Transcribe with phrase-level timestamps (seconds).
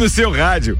[0.00, 0.78] no seu rádio.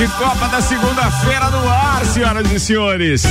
[0.00, 3.22] De Copa da segunda-feira no ar, senhoras e senhores.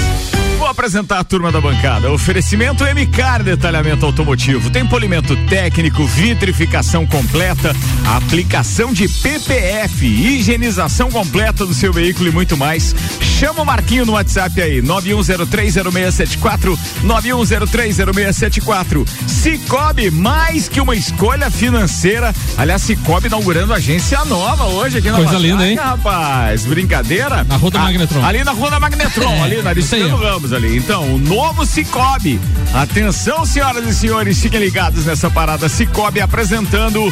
[0.60, 2.12] Vou apresentar a turma da bancada.
[2.12, 4.70] Oferecimento MCAR Detalhamento Automotivo.
[4.70, 7.74] Tem polimento técnico, vitrificação completa,
[8.06, 12.94] aplicação de PPF, higienização completa do seu veículo e muito mais.
[13.22, 19.08] Chama o Marquinho no WhatsApp aí, 91030674, 91030674.
[19.28, 22.36] Cicobi, mais que uma escolha financeira.
[22.58, 25.78] Aliás, Cicobi inaugurando agência nova hoje aqui na Coisa linda, hein?
[25.78, 27.44] Rapaz, brincadeira?
[27.44, 28.26] Na Rua da Magnetron.
[28.26, 30.78] Ali na Rua da Magnetron, é, ali na Aristano Ramos ali.
[30.78, 32.40] Então, o novo Cicobi.
[32.74, 37.12] Atenção, senhoras e senhores, fiquem ligados nessa parada Cicobi apresentando.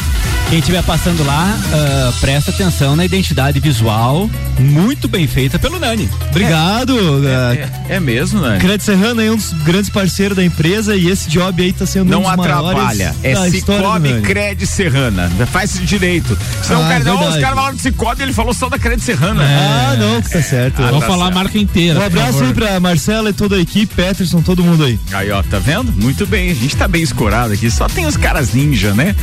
[0.50, 6.10] Quem estiver passando lá, uh, presta atenção na identidade visual, muito bem feita pelo Nani.
[6.30, 6.96] Obrigado.
[7.28, 8.60] É, é, é, é mesmo, Nani?
[8.60, 12.10] Crédito Serrano é um dos grandes parceiros da empresa e esse job aí tá sendo
[12.10, 13.16] Não um dos atrapalha.
[13.24, 15.30] É Cicobi Crédito Serrana.
[15.52, 16.38] Faz direito.
[16.64, 19.04] Senão ah, o cara, não, os caras falaram de Cicobi ele falou só da Crédito
[19.04, 19.37] Serrana.
[19.42, 19.78] É.
[19.92, 20.82] Ah, não, tá certo.
[20.82, 21.38] Ah, Vou tá falar certo.
[21.38, 22.00] a marca inteira.
[22.00, 25.00] Um abraço aí pra Marcela e toda a equipe, Peterson, todo mundo aí.
[25.14, 25.92] Aí, ó, tá vendo?
[25.92, 29.16] Muito bem, a gente tá bem escorado aqui, só tem os caras ninja, né?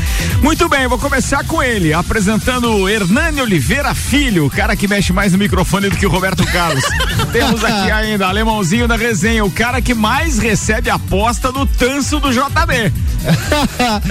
[0.42, 5.33] Muito bem, vou começar com ele, apresentando Hernani Oliveira Filho, o cara que mexe mais
[5.33, 6.85] no microfone do que o Roberto Carlos.
[7.33, 12.31] Temos aqui ainda, alemãozinho da resenha, o cara que mais recebe aposta do tanso do
[12.31, 12.92] JB.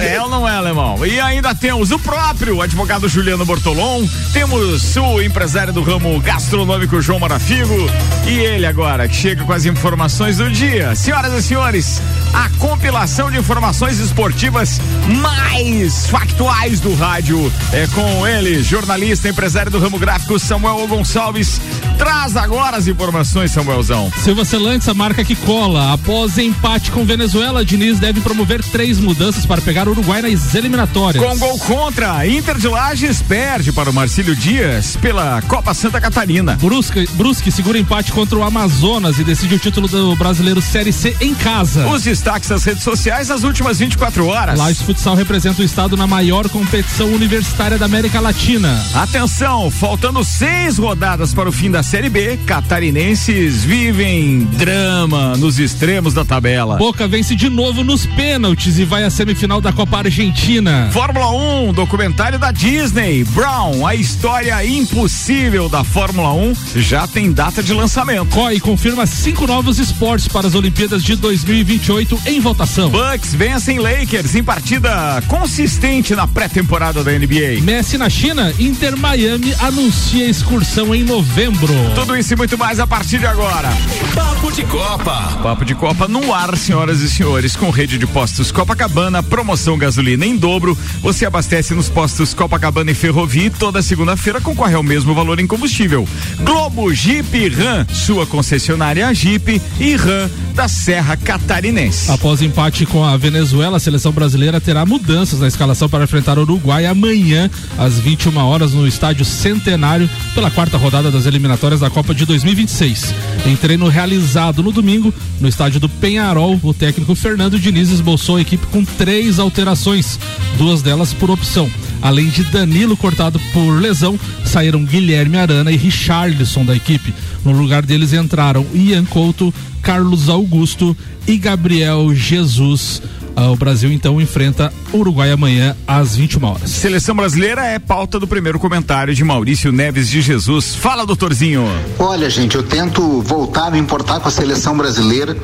[0.00, 1.04] é ou não é, alemão?
[1.06, 7.20] E ainda temos o próprio advogado Juliano Bortolom, temos o empresário do ramo gastronômico João
[7.20, 7.90] Marafigo
[8.26, 10.94] e ele agora que chega com as informações do dia.
[10.94, 12.00] Senhoras e senhores,
[12.32, 14.80] a compilação de informações esportivas
[15.20, 21.60] mais factuais do rádio é com ele, jornalista, empresário do ramo gráfico Samuel Gonçalves.
[21.98, 24.10] Traz agora as informações, Samuelzão.
[24.22, 25.92] Silva Celantes, a marca que cola.
[25.92, 31.22] Após empate com Venezuela, Diniz deve promover três mudanças para pegar o Uruguai nas eliminatórias.
[31.22, 36.56] Com gol contra, Inter de Lages perde para o Marcílio Dias pela Copa Santa Catarina.
[36.56, 41.16] Brusque, Brusque segura empate contra o Amazonas e decide o título do Brasileiro Série C
[41.20, 41.86] em casa.
[41.88, 44.58] Os destaques das redes sociais nas últimas 24 horas.
[44.58, 48.82] Lages Futsal representa o estado na maior competição universitária da América Latina.
[48.94, 56.14] Atenção, faltando seis rodadas para o fim da Série B, catarinenses vivem drama nos extremos
[56.14, 56.76] da tabela.
[56.76, 60.88] Boca vence de novo nos pênaltis e vai à semifinal da Copa Argentina.
[60.92, 61.30] Fórmula
[61.68, 63.24] 1, documentário da Disney.
[63.24, 68.26] Brown, a história impossível da Fórmula 1 já tem data de lançamento.
[68.26, 72.90] COI confirma cinco novos esportes para as Olimpíadas de 2028 em votação.
[72.90, 77.62] Bucks vencem Lakers em partida consistente na pré-temporada da NBA.
[77.62, 81.72] Messi na China, Inter Miami anuncia excursão em novembro.
[81.94, 83.68] Tudo isso e muito mais a partir de agora.
[84.14, 85.38] Papo de Copa.
[85.42, 90.26] Papo de Copa no ar, senhoras e senhores, com rede de postos Copacabana, promoção gasolina
[90.26, 90.76] em dobro.
[91.00, 95.46] Você abastece nos postos Copacabana e Ferrovia e toda segunda-feira concorre ao mesmo valor em
[95.54, 96.06] combustível.
[96.40, 102.10] Globo Jeep Ram, sua concessionária Jeep e Ram da Serra Catarinense.
[102.10, 106.42] Após empate com a Venezuela, a seleção brasileira terá mudanças na escalação para enfrentar o
[106.42, 107.48] Uruguai amanhã
[107.78, 113.14] às 21 horas no estádio Centenário pela quarta rodada das eliminatórias da Copa de 2026.
[113.46, 118.40] Em treino realizado no domingo no estádio do Penharol, o técnico Fernando Diniz esboçou a
[118.40, 120.18] equipe com três alterações,
[120.58, 121.70] duas delas por opção.
[122.04, 127.14] Além de Danilo cortado por lesão, saíram Guilherme Arana e Richarlison da equipe.
[127.44, 130.96] No lugar deles entraram Ian Couto, Carlos Augusto
[131.26, 133.02] e Gabriel Jesus.
[133.36, 136.70] Ah, o Brasil então enfrenta o Uruguai amanhã às 21 horas.
[136.70, 140.74] Seleção brasileira é pauta do primeiro comentário de Maurício Neves de Jesus.
[140.74, 141.64] Fala, doutorzinho.
[141.98, 145.36] Olha, gente, eu tento voltar a me importar com a seleção brasileira,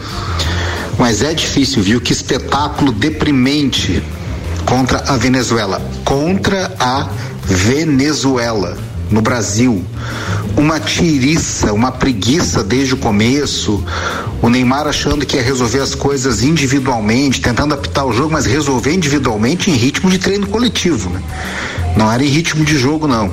[0.99, 2.01] mas é difícil, viu?
[2.01, 4.01] Que espetáculo deprimente
[4.65, 5.83] contra a Venezuela.
[6.05, 7.09] Contra a
[7.45, 9.85] Venezuela no Brasil.
[10.57, 13.83] Uma tiriça, uma preguiça desde o começo.
[14.43, 18.93] O Neymar achando que ia resolver as coisas individualmente, tentando apitar o jogo, mas resolver
[18.93, 21.11] individualmente em ritmo de treino coletivo.
[21.11, 21.23] Né?
[21.97, 23.31] Não era em ritmo de jogo, não.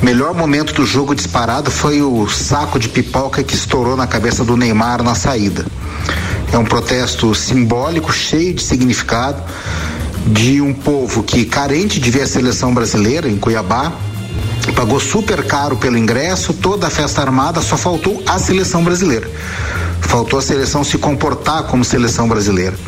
[0.00, 4.44] O melhor momento do jogo disparado foi o saco de pipoca que estourou na cabeça
[4.44, 5.66] do Neymar na saída.
[6.52, 9.42] É um protesto simbólico, cheio de significado,
[10.26, 13.92] de um povo que carente de ver a seleção brasileira em Cuiabá,
[14.78, 19.28] pagou super caro pelo ingresso, toda a festa armada, só faltou a seleção brasileira.
[20.00, 22.78] Faltou a seleção se comportar como seleção brasileira.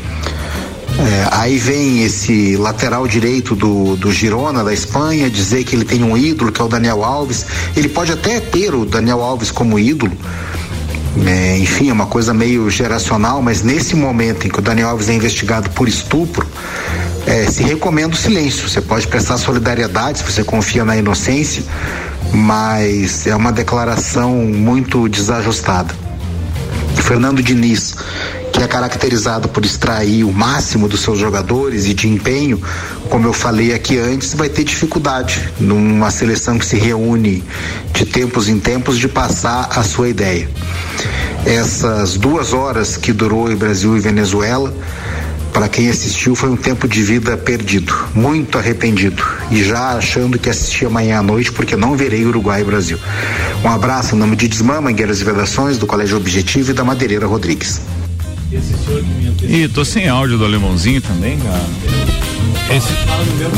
[0.96, 6.04] É, aí vem esse lateral direito do, do Girona, da Espanha, dizer que ele tem
[6.04, 7.44] um ídolo, que é o Daniel Alves.
[7.76, 10.16] Ele pode até ter o Daniel Alves como ídolo,
[11.26, 15.08] é, enfim, é uma coisa meio geracional, mas nesse momento em que o Daniel Alves
[15.08, 16.46] é investigado por estupro,
[17.26, 18.68] é, se recomenda o silêncio.
[18.68, 21.64] Você pode prestar solidariedade se você confia na inocência,
[22.32, 25.94] mas é uma declaração muito desajustada.
[26.96, 27.94] Fernando Diniz,
[28.52, 32.60] que é caracterizado por extrair o máximo dos seus jogadores e de empenho,
[33.08, 37.42] como eu falei aqui antes, vai ter dificuldade numa seleção que se reúne
[37.92, 40.48] de tempos em tempos de passar a sua ideia.
[41.46, 44.72] Essas duas horas que durou em Brasil e Venezuela,
[45.52, 50.48] para quem assistiu foi um tempo de vida perdido, muito arrependido e já achando que
[50.48, 52.98] assistia amanhã à noite porque não verei Uruguai e Brasil.
[53.64, 57.26] Um abraço em nome de Desmã, Mangueiras e Vedações, do Colégio Objetivo e da Madeireira
[57.26, 57.80] Rodrigues.
[59.42, 61.64] E tô sem áudio do alemãozinho também, cara.
[62.74, 62.88] Esse,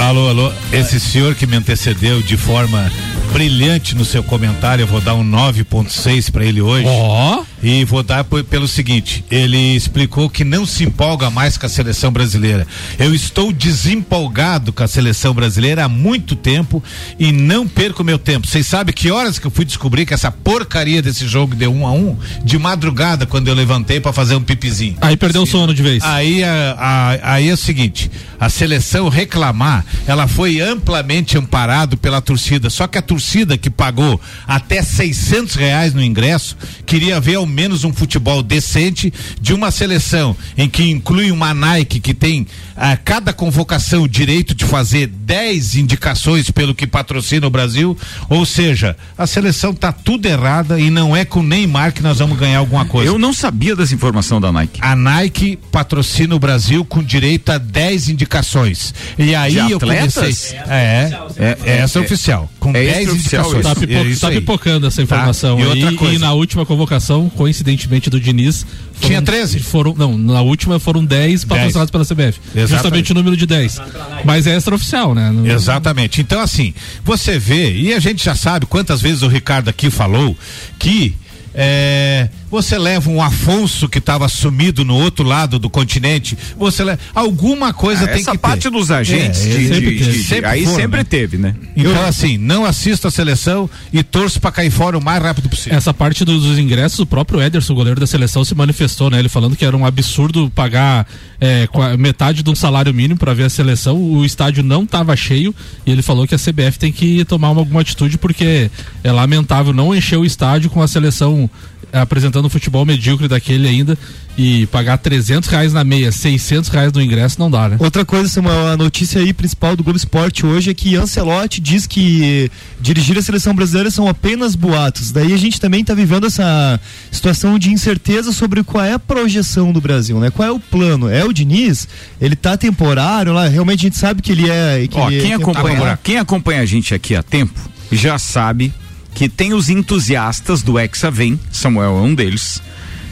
[0.01, 0.53] alô, alô.
[0.73, 2.91] Esse senhor que me antecedeu de forma
[3.33, 6.87] brilhante no seu comentário, eu vou dar um 9.6 para ele hoje.
[6.87, 7.41] Ó.
[7.41, 7.52] Oh.
[7.63, 12.11] E vou dar pelo seguinte: ele explicou que não se empolga mais com a seleção
[12.11, 12.67] brasileira.
[12.99, 16.83] Eu estou desempolgado com a seleção brasileira há muito tempo
[17.19, 18.47] e não perco meu tempo.
[18.47, 21.87] Vocês sabem que horas que eu fui descobrir que essa porcaria desse jogo deu um
[21.87, 22.17] a um?
[22.45, 24.97] De madrugada, quando eu levantei para fazer um pipizinho.
[25.01, 26.03] Aí perdeu o sono de vez.
[26.03, 28.11] Aí, a, a, aí é o seguinte:
[28.41, 32.69] a seleção reclamar, ela foi amplamente amparado pela torcida.
[32.71, 37.85] Só que a torcida que pagou até 600 reais no ingresso queria ver ao menos
[37.85, 42.47] um futebol decente de uma seleção em que inclui uma Nike que tem
[42.77, 47.97] a cada convocação direito de fazer 10 indicações pelo que patrocina o Brasil,
[48.29, 52.19] ou seja, a seleção tá tudo errada e não é com o Neymar que nós
[52.19, 53.11] vamos ganhar alguma coisa.
[53.11, 54.81] Eu não sabia dessa informação da Nike.
[54.83, 58.95] A Nike patrocina o Brasil com direito a 10 indicações.
[59.19, 60.35] E aí eu comecei.
[60.67, 62.51] É, é, é, essa é, oficial.
[62.59, 63.63] Com 10 é indicações.
[63.63, 65.57] Tá, pipo, tá pipocando essa informação.
[65.57, 65.63] Tá.
[65.63, 66.15] E, outra coisa.
[66.15, 69.59] e na última convocação, coincidentemente do Diniz, foram, tinha 13?
[69.59, 72.39] Foram, não, na última foram 10 patrocinados pela CBF.
[72.55, 72.69] Exatamente.
[72.69, 73.81] Justamente o número de 10.
[74.25, 75.29] Mas é extraoficial, né?
[75.33, 75.51] No...
[75.51, 76.21] Exatamente.
[76.21, 76.73] Então, assim,
[77.03, 80.37] você vê, e a gente já sabe quantas vezes o Ricardo aqui falou
[80.79, 81.17] que
[81.53, 87.01] é, você leva um Afonso que estava sumido no outro lado do continente, você leva,
[87.15, 88.31] alguma coisa ah, tem que ter.
[88.31, 91.05] Essa parte dos agentes, é, de, sempre de, de, sempre aí sempre né?
[91.05, 91.55] teve, né?
[91.75, 95.49] Então Eu, assim, não assisto a seleção e torço para cair fora o mais rápido
[95.49, 95.79] possível.
[95.79, 99.19] Essa parte dos, dos ingressos, o próprio Ederson, goleiro da seleção, se manifestou, né?
[99.19, 101.07] Ele falando que era um absurdo pagar
[101.41, 101.67] é,
[101.99, 105.55] metade de um salário mínimo para ver a seleção, o estádio não estava cheio
[105.87, 108.71] e ele falou que a CBF tem que tomar uma, alguma atitude porque
[109.03, 111.49] é lamentável não encher o estádio com a seleção
[111.93, 113.99] apresentando um futebol medíocre daquele ainda
[114.37, 117.77] e pagar 300 reais na meia, 600 reais no ingresso não dá, né?
[117.79, 121.87] Outra coisa, Samuel, a notícia aí principal do Globo Esporte hoje é que Ancelotti diz
[121.87, 122.51] que
[122.81, 125.13] dirigir a seleção brasileira são apenas boatos.
[125.13, 126.81] Daí a gente também está vivendo essa
[127.11, 130.31] situação de incerteza sobre qual é a projeção do Brasil, né?
[130.31, 131.09] Qual é o plano?
[131.09, 131.87] É o Diniz?
[132.21, 133.49] Ele tá temporário lá?
[133.49, 134.87] Realmente a gente sabe que ele é.
[134.89, 138.73] Que Ó, ele quem, é acompanha, quem acompanha a gente aqui há tempo já sabe
[139.15, 142.63] que tem os entusiastas do Hexa Vem, Samuel é um deles,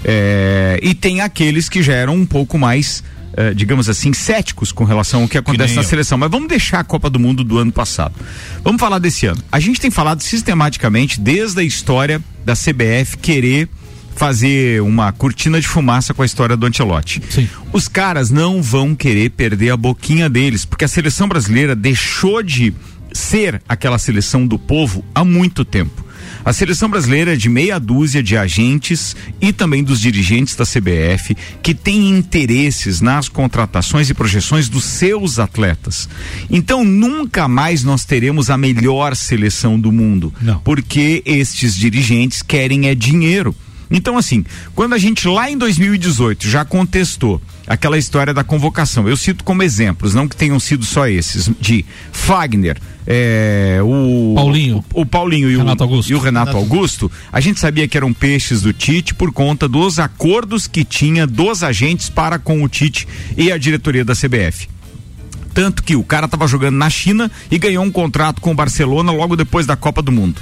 [0.04, 3.04] é, e tem aqueles que já eram um pouco mais,
[3.34, 5.88] é, digamos assim, céticos com relação ao que acontece que na eu.
[5.88, 6.16] seleção.
[6.18, 8.14] Mas vamos deixar a Copa do Mundo do ano passado.
[8.64, 9.42] Vamos falar desse ano.
[9.52, 13.68] A gente tem falado sistematicamente desde a história da CBF querer
[14.16, 17.22] fazer uma cortina de fumaça com a história do Ancelotti.
[17.30, 17.48] Sim.
[17.72, 22.74] Os caras não vão querer perder a boquinha deles, porque a seleção brasileira deixou de
[23.12, 26.04] ser aquela seleção do povo há muito tempo.
[26.44, 31.36] A seleção brasileira é de meia dúzia de agentes e também dos dirigentes da CBF
[31.62, 36.08] que têm interesses nas contratações e projeções dos seus atletas.
[36.48, 40.58] Então nunca mais nós teremos a melhor seleção do mundo, Não.
[40.60, 43.54] porque estes dirigentes querem é dinheiro.
[43.90, 44.44] Então, assim,
[44.74, 49.62] quando a gente lá em 2018 já contestou aquela história da convocação, eu cito como
[49.62, 55.50] exemplos, não que tenham sido só esses, de Fagner, é, o Paulinho, o, o Paulinho
[55.50, 59.32] e, o, e o Renato Augusto, a gente sabia que eram peixes do Tite por
[59.32, 64.14] conta dos acordos que tinha dos agentes para com o Tite e a diretoria da
[64.14, 64.68] CBF
[65.52, 69.10] tanto que o cara estava jogando na China e ganhou um contrato com o Barcelona
[69.10, 70.40] logo depois da Copa do Mundo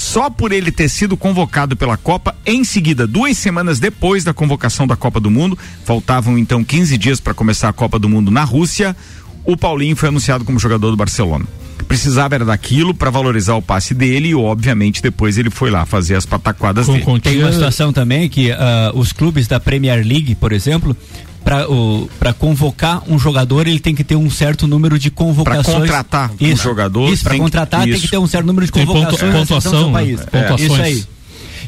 [0.00, 4.86] só por ele ter sido convocado pela Copa, em seguida, duas semanas depois da convocação
[4.86, 8.42] da Copa do Mundo, faltavam então 15 dias para começar a Copa do Mundo na
[8.42, 8.96] Rússia,
[9.44, 11.44] o Paulinho foi anunciado como jogador do Barcelona
[11.88, 16.14] precisava era daquilo para valorizar o passe dele e obviamente depois ele foi lá fazer
[16.14, 17.04] as pataquadas com, dele.
[17.04, 18.56] Com, tem uma situação também que uh,
[18.94, 20.96] os clubes da Premier League, por exemplo,
[21.42, 25.64] para convocar um jogador, ele tem que ter um certo número de convocações.
[25.66, 28.46] Pra contratar um isso, jogador, Isso, para tem que- contratar tem que ter um certo
[28.46, 29.32] número de Tem pontu- convocações.
[29.32, 29.92] do pontuação, seu né?
[29.92, 30.20] país.
[30.20, 30.24] É.
[30.24, 30.70] Pontuações.
[30.72, 31.04] Isso aí.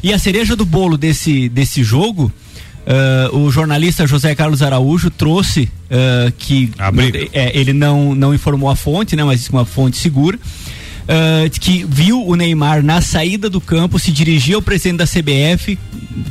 [0.03, 2.31] E a cereja do bolo desse, desse jogo,
[2.85, 6.71] ah, o jornalista José Carlos Araújo trouxe ah, que
[7.33, 10.37] é, ele não, não informou a fonte, né, mas uma fonte segura.
[11.07, 15.77] Ah, que viu o Neymar na saída do campo se dirigir ao presidente da CBF,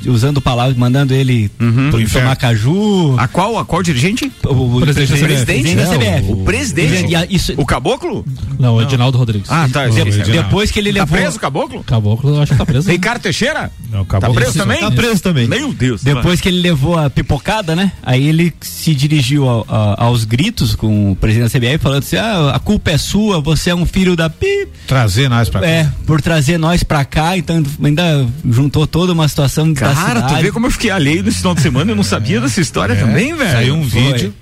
[0.07, 1.49] usando palavras, mandando ele
[1.91, 2.29] Pro inferno.
[2.29, 3.15] tomar caju.
[3.19, 4.31] A qual, a qual dirigente?
[4.47, 5.45] O, o Presidente da CBF.
[5.45, 5.87] presidente da É,
[6.21, 6.33] CBF.
[6.33, 7.11] O presidente?
[7.13, 8.25] E a- isso- O caboclo?
[8.59, 9.51] Não, o Edinaldo Rodrigues.
[9.51, 9.87] Ah, tá.
[9.89, 9.95] Não.
[10.33, 11.19] depois que ele Tá levou.
[11.19, 11.83] preso o caboclo?
[11.85, 12.91] Caboclo, eu acho que tá preso.
[12.91, 13.71] Ricardo Teixeira?
[13.91, 14.35] Não, Tá acabou.
[14.35, 14.81] preso também?
[14.81, 15.49] Tá preso também.
[15.49, 16.03] Meu Deus.
[16.03, 17.93] Depois que ele levou a pipocada, né?
[18.03, 22.17] Aí ele se dirigiu ao- a- aos gritos com o presidente da CBF, falando assim:
[22.17, 24.62] ah, a culpa é sua, você é um filho da pi.
[24.87, 25.67] Trazer nós pra cá.
[25.67, 30.35] É, por trazer nós pra cá, então ainda juntou toda uma situação da Cara, tu
[30.37, 33.35] vê como eu fiquei alheio nesse final de semana, eu não sabia dessa história também,
[33.35, 33.51] velho.
[33.51, 34.01] Saiu um Foi.
[34.01, 34.35] vídeo.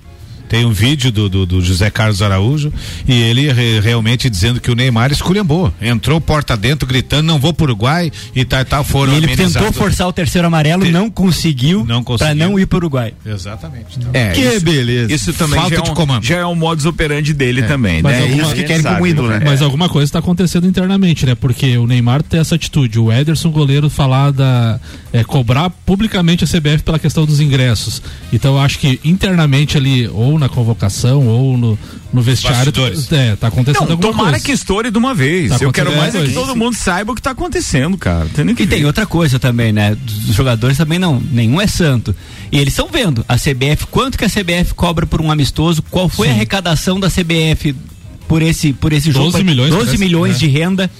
[0.51, 2.73] Tem um vídeo do, do, do José Carlos Araújo
[3.07, 5.73] e ele re- realmente dizendo que o Neymar esculhambou.
[5.81, 9.71] Entrou porta dentro, gritando, não vou pro Uruguai e tal, tal, foram E ele tentou
[9.71, 12.35] forçar o terceiro amarelo, Te- não conseguiu, Não conseguiu.
[12.35, 13.13] não ir pro Uruguai.
[13.25, 13.97] Exatamente.
[13.97, 15.13] Então, É, Que isso, beleza.
[15.13, 16.23] Isso também Falta já é, de um, comando.
[16.25, 18.23] já é um modus operandi dele também, Mas né?
[18.23, 19.41] alguma- Isso que querem como ídolo, né?
[19.45, 21.33] Mas alguma coisa está acontecendo internamente, né?
[21.33, 24.81] Porque o Neymar tem essa atitude, o Ederson, goleiro, falar da.
[25.13, 28.01] é, cobrar publicamente a CBF pela questão dos ingressos.
[28.33, 31.79] Então eu acho que internamente ali, ou na convocação, ou no,
[32.11, 33.11] no vestiário, Bastidores.
[33.11, 34.45] é, tá acontecendo Não, alguma tomara coisa.
[34.45, 35.49] que estoure de uma vez.
[35.51, 38.27] Tá eu quero mais é que todo mundo saiba o que tá acontecendo, cara.
[38.33, 38.85] Tem nem que E tem ver.
[38.85, 39.95] outra coisa também, né?
[39.95, 42.13] Dos jogadores também não, nenhum é santo.
[42.51, 46.09] E eles estão vendo a CBF, quanto que a CBF cobra por um amistoso, qual
[46.09, 47.73] foi a arrecadação da CBF
[48.27, 49.31] por esse, por esse jogo.
[49.31, 50.39] 12 milhões, 12 parece, milhões né?
[50.39, 50.91] de renda.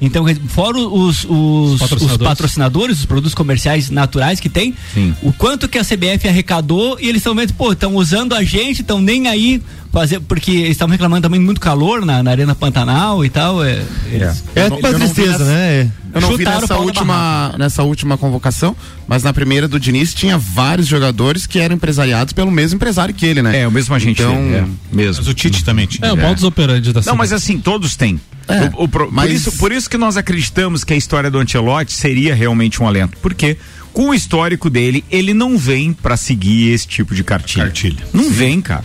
[0.00, 2.28] Então, fora os, os, os Patrocinadores.
[2.28, 5.14] patrocinadores, os produtos comerciais naturais que tem, Sim.
[5.22, 8.80] o quanto que a CBF arrecadou e eles estão vendo, pô, estão usando a gente,
[8.80, 9.62] estão nem aí
[9.92, 13.64] fazer, porque eles estavam reclamando também muito calor na, na Arena Pantanal e tal.
[13.64, 15.90] É, eles- É não- uma tristeza, nessa- né?
[16.12, 18.74] Eu não vi nessa última, nessa última convocação,
[19.06, 23.24] mas na primeira do Diniz tinha vários jogadores que eram empresariados pelo mesmo empresário que
[23.24, 23.60] ele, né?
[23.60, 25.22] É, o mesmo agente Então, dele, é, mesmo.
[25.22, 26.08] Mas o Tite também tinha.
[26.08, 28.20] É o modus operandi da Não, mas assim, todos têm.
[28.48, 31.30] É, O- o pro- mas- por, isso, por isso que nós acreditamos que a história
[31.30, 33.16] do Ancelotti seria realmente um alento.
[33.22, 33.56] Porque
[33.92, 37.64] com o histórico dele, ele não vem pra seguir esse tipo de cartilha.
[37.66, 38.04] Cartilha.
[38.12, 38.84] Não vem, cara.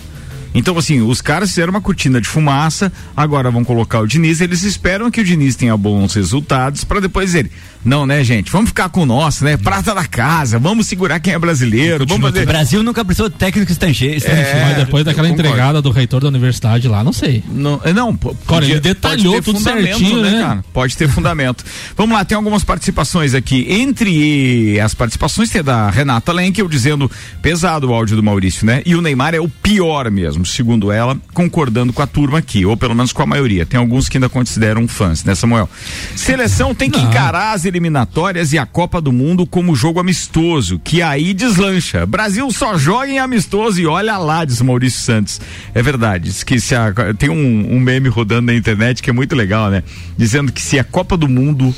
[0.55, 4.63] Então, assim, os caras fizeram uma cortina de fumaça, agora vão colocar o Diniz, eles
[4.63, 7.51] esperam que o Diniz tenha bons resultados pra depois ele.
[7.85, 8.51] Não, né, gente?
[8.51, 9.55] Vamos ficar com o nosso, né?
[9.57, 12.45] Prata da casa, vamos segurar quem é brasileiro, vamos O fazer.
[12.45, 14.25] Brasil nunca precisou de técnico estrangeiro.
[14.25, 15.47] É, Mas depois daquela concordo.
[15.49, 17.43] entregada do reitor da universidade lá, não sei.
[17.47, 20.41] Não, é, não Cara, podia- ele detalhou pode ter tudo fundamento, certinho, né?
[20.41, 20.65] cara?
[20.73, 21.63] Pode ter fundamento.
[21.95, 23.65] Vamos lá, tem algumas participações aqui.
[23.69, 27.09] Entre as participações tem a da Renata Lenkel dizendo
[27.41, 28.81] pesado o áudio do Maurício, né?
[28.85, 32.75] E o Neymar é o pior mesmo, segundo ela, concordando com a turma aqui, ou
[32.75, 33.65] pelo menos com a maioria.
[33.65, 35.69] Tem alguns que ainda consideram fãs, né, Samuel?
[36.15, 37.09] Seleção tem que Não.
[37.09, 42.05] encarar as eliminatórias e a Copa do Mundo como jogo amistoso, que aí deslancha.
[42.05, 45.39] Brasil só joga em amistoso e olha lá, diz Maurício Santos.
[45.73, 46.25] É verdade.
[46.29, 49.69] Diz que se a- tem um, um meme rodando na internet que é muito legal,
[49.69, 49.83] né?
[50.17, 51.73] Dizendo que se a Copa do Mundo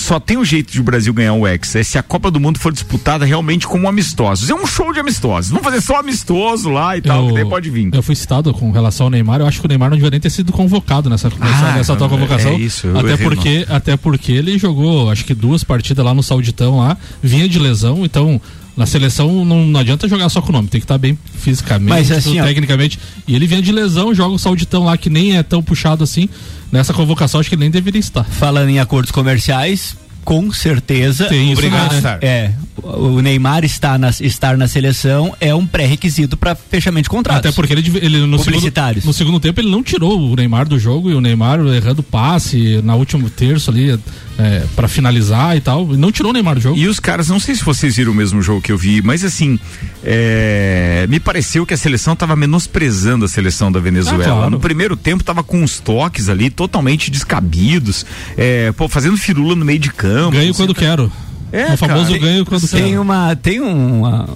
[0.00, 2.38] só tem um jeito de o Brasil ganhar o Hex, é se a Copa do
[2.40, 4.48] Mundo for disputada realmente como amistosos.
[4.48, 5.50] É um show de amistosos.
[5.50, 7.90] Vamos fazer só amistoso lá e tal, que daí pode vir.
[7.92, 9.40] Eu fui citado com relação ao Neymar.
[9.40, 11.92] Eu acho que o Neymar não deveria nem ter sido convocado nessa, nessa, Ah, nessa
[11.92, 12.52] atual é- convocação.
[12.52, 16.22] é isso, eu até porque, até porque ele jogou, acho que duas partidas lá no
[16.22, 18.40] Sauditão lá, vinha de lesão, então.
[18.78, 21.88] Na seleção não, não adianta jogar só com o nome, tem que estar bem fisicamente,
[21.88, 22.96] Mas, assim, ó- tecnicamente.
[23.26, 26.28] E ele vinha de lesão, joga o Sauditão lá que nem é tão puxado assim.
[26.70, 28.22] Nessa convocação acho que ele nem deveria estar.
[28.22, 31.24] Falando em acordos comerciais, com certeza.
[31.24, 32.18] Tem isso, Obrigado, né?
[32.22, 32.50] É,
[32.82, 37.38] o Neymar está na, estar na seleção é um pré-requisito para fechamento de contrato.
[37.38, 38.70] Até porque ele, ele no, segundo,
[39.04, 42.80] no segundo tempo ele não tirou o Neymar do jogo e o Neymar errando passe
[42.84, 43.98] na último terço ali
[44.38, 45.86] é, para finalizar e tal.
[45.86, 46.78] Não tirou o Neymar do jogo.
[46.78, 49.24] E os caras, não sei se vocês viram o mesmo jogo que eu vi, mas
[49.24, 49.58] assim,
[50.04, 54.22] é, me pareceu que a seleção tava menosprezando a seleção da Venezuela.
[54.24, 54.50] Ah, claro.
[54.50, 59.64] No primeiro tempo tava com uns toques ali totalmente descabidos, é, pô, fazendo firula no
[59.64, 60.32] meio de campo.
[60.32, 61.10] Ganho quando que- quero.
[61.50, 63.00] É, o famoso cara, ganho quando Tem quero.
[63.00, 64.28] uma, tem um, uma,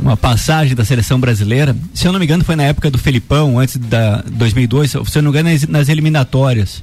[0.00, 3.58] uma passagem da seleção brasileira, se eu não me engano foi na época do Felipão,
[3.58, 6.80] antes da 2002, se eu não me engano nas, nas eliminatórias,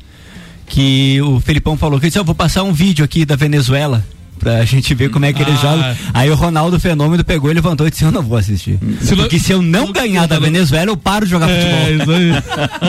[0.68, 4.06] que o Felipão falou que disse, "Ó, vou passar um vídeo aqui da Venezuela
[4.38, 5.62] pra gente ver como é que eles Ah.
[5.62, 5.96] jogam.
[6.14, 8.80] Aí o Ronaldo Fenômeno pegou e levantou e disse: Eu não vou assistir.
[9.02, 12.04] Se não- Porque se eu não ganhar da Venezuela, eu paro de jogar É, futebol.
[12.04, 12.32] isso aí.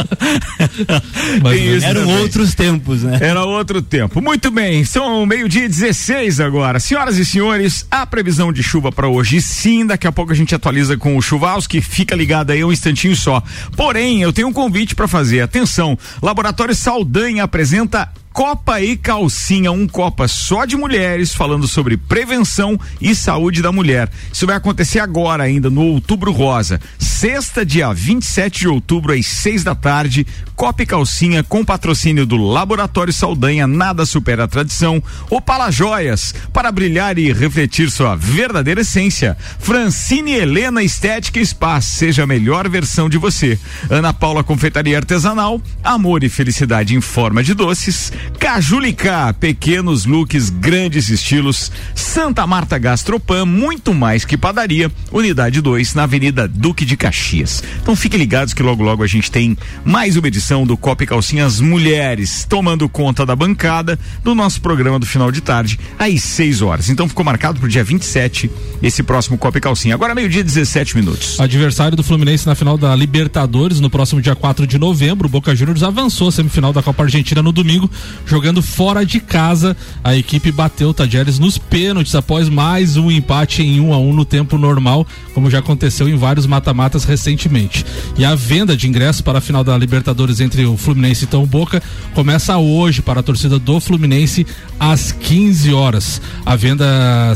[1.43, 2.17] Mas, Tem isso Eram também.
[2.19, 3.19] outros tempos, né?
[3.21, 4.21] Era outro tempo.
[4.23, 6.79] Muito bem, são meio-dia e 16 agora.
[6.81, 10.55] Senhoras e senhores, a previsão de chuva para hoje, sim, daqui a pouco a gente
[10.55, 13.43] atualiza com o Chuvalski, fica ligado aí um instantinho só.
[13.77, 15.41] Porém, eu tenho um convite para fazer.
[15.41, 22.79] Atenção, Laboratório Saldanha apresenta Copa e Calcinha, um Copa só de mulheres, falando sobre prevenção
[23.01, 24.09] e saúde da mulher.
[24.33, 26.81] Isso vai acontecer agora ainda, no Outubro Rosa.
[26.99, 32.37] Sexta, dia 27 de outubro, às seis da tarde, Copa e Calcinha com patrocínio do
[32.37, 35.03] Laboratório Saldanha, nada supera a tradição.
[35.29, 39.37] Opala Joias, para brilhar e refletir sua verdadeira essência.
[39.59, 43.59] Francine Helena Estética Spa, seja a melhor versão de você.
[43.91, 48.13] Ana Paula Confeitaria Artesanal, amor e felicidade em forma de doces.
[48.39, 51.71] Cajulicá, pequenos looks, grandes estilos.
[51.95, 54.91] Santa Marta Gastropan, muito mais que padaria.
[55.11, 57.63] Unidade 2, na Avenida Duque de Caxias.
[57.83, 61.07] Então fiquem ligados que logo logo a gente tem mais uma edição do Copa e
[61.07, 66.63] Calcinhas Mulheres, tomando conta da bancada do nosso programa do final de tarde, às 6
[66.63, 66.89] horas.
[66.89, 68.51] Então ficou marcado pro dia 27
[68.83, 69.95] esse próximo Copa e Calcinha.
[69.95, 71.41] Agora meio-dia 17 minutos.
[71.41, 75.27] Adversário do Fluminense na final da Libertadores no próximo dia 4 de novembro.
[75.27, 77.91] O Boca Juniors avançou a semifinal da Copa Argentina no domingo,
[78.27, 79.77] jogando fora de casa.
[80.03, 83.99] A equipe bateu o Tajeres nos pênaltis após mais um empate em 1 um a
[83.99, 87.85] 1 um no tempo normal, como já aconteceu em vários mata-matas recentemente.
[88.17, 91.47] E a venda de ingressos para a final da Libertadores entre o Fluminense e o
[91.47, 91.83] Boca
[92.15, 94.47] começa hoje para a torcida do Fluminense
[94.79, 96.21] às 15 horas.
[96.45, 96.87] A venda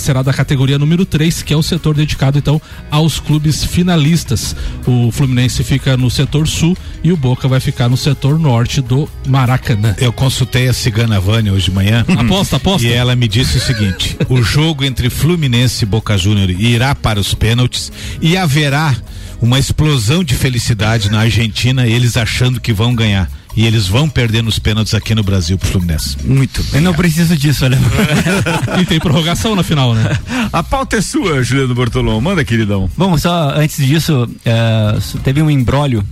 [0.00, 2.61] será da categoria número 3, que é o setor dedicado então
[2.91, 4.55] aos clubes finalistas.
[4.87, 9.09] O Fluminense fica no setor sul e o Boca vai ficar no setor norte do
[9.26, 9.95] Maracanã.
[9.99, 12.04] Eu consultei a Cigana Vânia hoje de manhã.
[12.19, 12.87] Aposta, aposta.
[12.87, 17.21] E ela me disse o seguinte: o jogo entre Fluminense e Boca Júnior irá para
[17.21, 17.90] os pênaltis
[18.21, 18.97] e haverá
[19.40, 23.28] uma explosão de felicidade na Argentina, eles achando que vão ganhar.
[23.54, 26.16] E eles vão perder nos pênaltis aqui no Brasil pro Fluminense.
[26.25, 27.79] Muito Eu não preciso disso, olha.
[28.81, 30.18] E tem prorrogação na final, né?
[30.51, 32.18] A pauta é sua, Juliano Bortolom.
[32.18, 32.90] Manda, queridão.
[32.96, 36.03] Bom, só antes disso, eh, teve um embrólio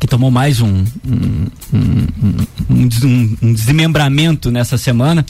[0.00, 2.06] que tomou mais um, um, um,
[2.70, 5.24] um, des- desmembramento nessa semana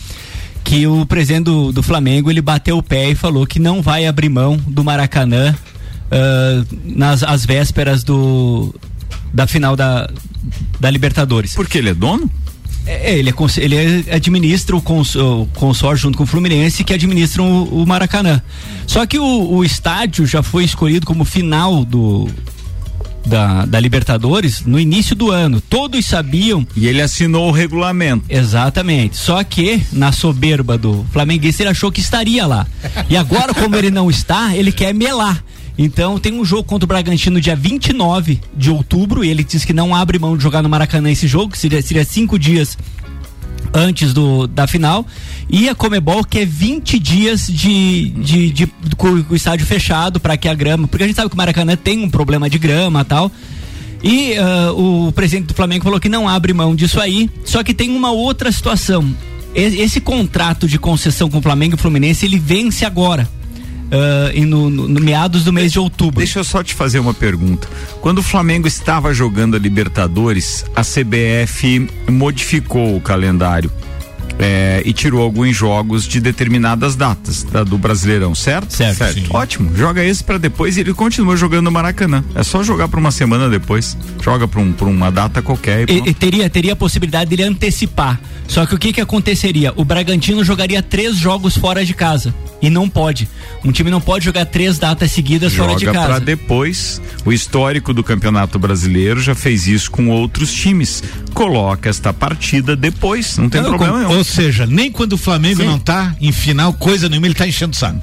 [0.65, 4.07] que o presidente do, do Flamengo ele bateu o pé e falou que não vai
[4.07, 5.55] abrir mão do Maracanã
[6.11, 8.75] ah, nas as vésperas do
[9.33, 10.09] da final da,
[10.81, 11.55] da Libertadores.
[11.55, 12.31] Porque ele é dono?
[12.87, 16.95] É, ele, é, ele é- administra o, cons, o consórcio junto com o Fluminense que
[16.95, 18.43] administram o, o Maracanã.
[18.87, 22.27] Só que o, o estádio já foi escolhido como final do
[23.29, 25.61] da, da Libertadores no início do ano.
[25.61, 28.25] Todos sabiam E ele assinou o regulamento.
[28.29, 29.17] Exatamente.
[29.17, 32.67] Só que, na soberba do flamenguista, ele achou que estaria lá.
[33.09, 35.43] E agora, como ele não está, ele quer melar.
[35.77, 39.25] Então tem um jogo contra o Bragantino dia 29 de outubro.
[39.25, 41.81] E ele diz que não abre mão de jogar no Maracanã esse jogo, que seria,
[41.81, 42.77] seria cinco dias
[43.75, 45.07] antes do, da final.
[45.49, 48.67] E a Comebol quer 20 dias de, de, de,
[48.97, 50.87] com o estádio fechado para que a grama.
[50.89, 53.31] Porque a gente sabe que o Maracanã tem um problema de grama tal.
[54.03, 57.29] E ah, o presidente do Flamengo falou que não abre mão disso aí.
[57.45, 59.15] Só que tem uma outra situação.
[59.55, 63.29] E- Esse contrato de concessão com o Flamengo e o Fluminense ele vence agora.
[64.35, 66.19] E no, no- no meados do mês de outubro.
[66.19, 67.69] Deixa eu só te fazer uma pergunta.
[68.01, 73.71] Quando o Flamengo estava jogando a Libertadores, a CBF modificou o calendário
[74.39, 78.73] é, e tirou alguns jogos de determinadas datas da- do Brasileirão, certo?
[78.73, 79.27] Certo, sim.
[79.31, 79.77] Ótimo.
[79.77, 82.25] Joga esse pra depois e ele continua jogando no Maracanã.
[82.35, 83.97] É só jogar pra uma semana depois.
[84.23, 85.89] Joga pra, um, uma data qualquer.
[85.91, 88.21] E E- teria, teria a possibilidade dele antecipar.
[88.47, 89.73] Só que o que que aconteceria?
[89.77, 92.35] O Bragantino jogaria três jogos fora de casa.
[92.61, 93.29] E não pode.
[93.65, 96.21] Um time não pode jogar três datas seguidas fora de Joga pra casa.
[96.21, 97.01] depois.
[97.25, 101.03] O histórico do Campeonato Brasileiro já fez isso com outros times.
[101.35, 104.25] Coloca esta partida depois, não tem Não, problema com- nenhum.
[104.29, 105.67] Ou seja, nem quando o Flamengo Sim.
[105.67, 108.01] não tá em final, coisa nenhuma, ele tá enchendo o saco.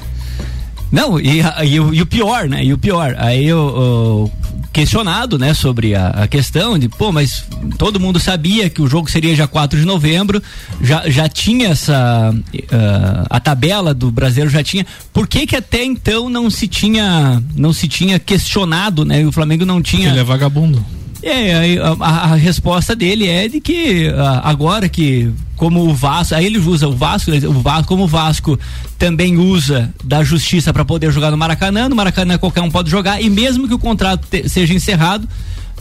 [0.92, 2.64] Não, e, e o- e o pior, né?
[2.64, 4.30] E o pior, aí o
[4.72, 7.46] questionado, né, sobre a, a questão de, pô, mas
[7.78, 10.44] todo mundo sabia que o jogo seria dia 4 de novembro,
[10.82, 12.34] já, já tinha essa,
[12.72, 17.42] ah, a tabela do brasileiro já tinha, por que que até então não se tinha,
[17.56, 20.10] não se tinha questionado, né, e o Flamengo não tinha...
[20.10, 20.86] Ele é vagabundo.
[21.28, 24.08] É, aí a, a- resposta dele é de que
[24.44, 28.60] agora que como o Vasco, aí ele usa o Vasco, o Vasco como o Vasco
[29.00, 33.20] também usa da justiça para poder jogar no Maracanã, no Maracanã qualquer um pode jogar
[33.24, 35.28] e mesmo que o contrato te- seja encerrado,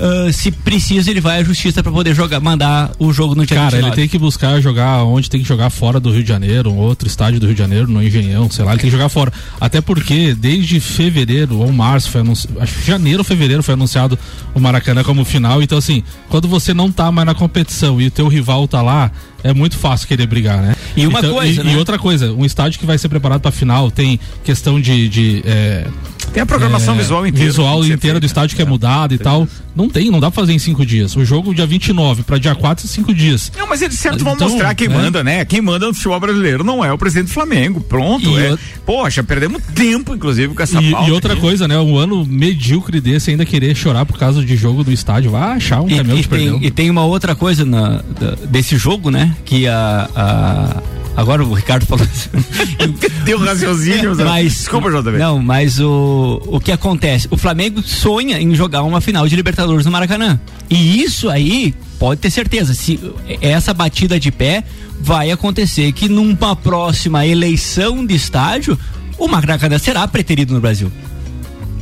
[0.00, 3.57] ah, se precisa, ele vai à justiça para poder jogar, mandar o jogo no dia
[3.57, 3.87] Cara, 29.
[3.88, 6.78] ele tem que buscar jogar onde tem que jogar fora do Rio de Janeiro, um
[6.78, 9.33] outro estádio do Rio de Janeiro, no Engenhão, sei lá, ele tem que jogar fora.
[9.61, 14.18] Até porque desde fevereiro ou março foi anunciado, acho que janeiro ou fevereiro foi anunciado
[14.54, 15.62] o Maracanã como final.
[15.62, 19.11] Então, assim, quando você não tá mais na competição e o teu rival tá lá,
[19.42, 20.74] é muito fácil querer brigar, né?
[20.96, 21.72] E uma Então, coisa, e, né?
[21.72, 25.09] e outra coisa, um estádio que vai ser preparado pra final tem questão de.
[25.09, 25.87] de é,
[26.32, 27.46] Tem a programação é, visual inteira.
[27.46, 29.46] Visual inteira do estádio que é mudada e tal.
[29.76, 31.14] Não tem, não dá pra fazer em cinco dias.
[31.16, 33.52] O jogo dia 29 pra dia 4 é cinco dias.
[33.56, 34.90] Não, mas eles certo vão Então, mostrar quem é.
[34.90, 35.44] manda, né?
[35.44, 37.80] Quem manda no futebol brasileiro não é o presidente do Flamengo.
[37.80, 38.28] Pronto.
[38.30, 38.50] E é.
[38.52, 41.40] eu- Poxa, perdemos tempo, inclusive, com essa E, pauta e outra aqui.
[41.42, 41.78] coisa, né?
[41.78, 45.30] Um ano medíocre desse ainda querer chorar por causa de jogo no estádio.
[45.30, 46.58] Vai achar um E, caminhão e perdeu.
[46.58, 49.34] tem, e tem uma outra coisa na- da- desse jogo, né?
[49.44, 50.82] Que a, a-
[51.16, 52.31] agora o Ricardo falou assim.
[53.24, 55.18] Deu raciocínio, mas Desculpa, JB.
[55.18, 57.27] não, mas o o que acontece?
[57.31, 60.38] O Flamengo sonha em jogar uma final de Libertadores no Maracanã.
[60.68, 63.00] E isso aí pode ter certeza, se
[63.40, 64.64] essa batida de pé
[65.00, 68.79] vai acontecer que numa próxima eleição de estádio,
[69.18, 70.90] o Maracanã será preterido no Brasil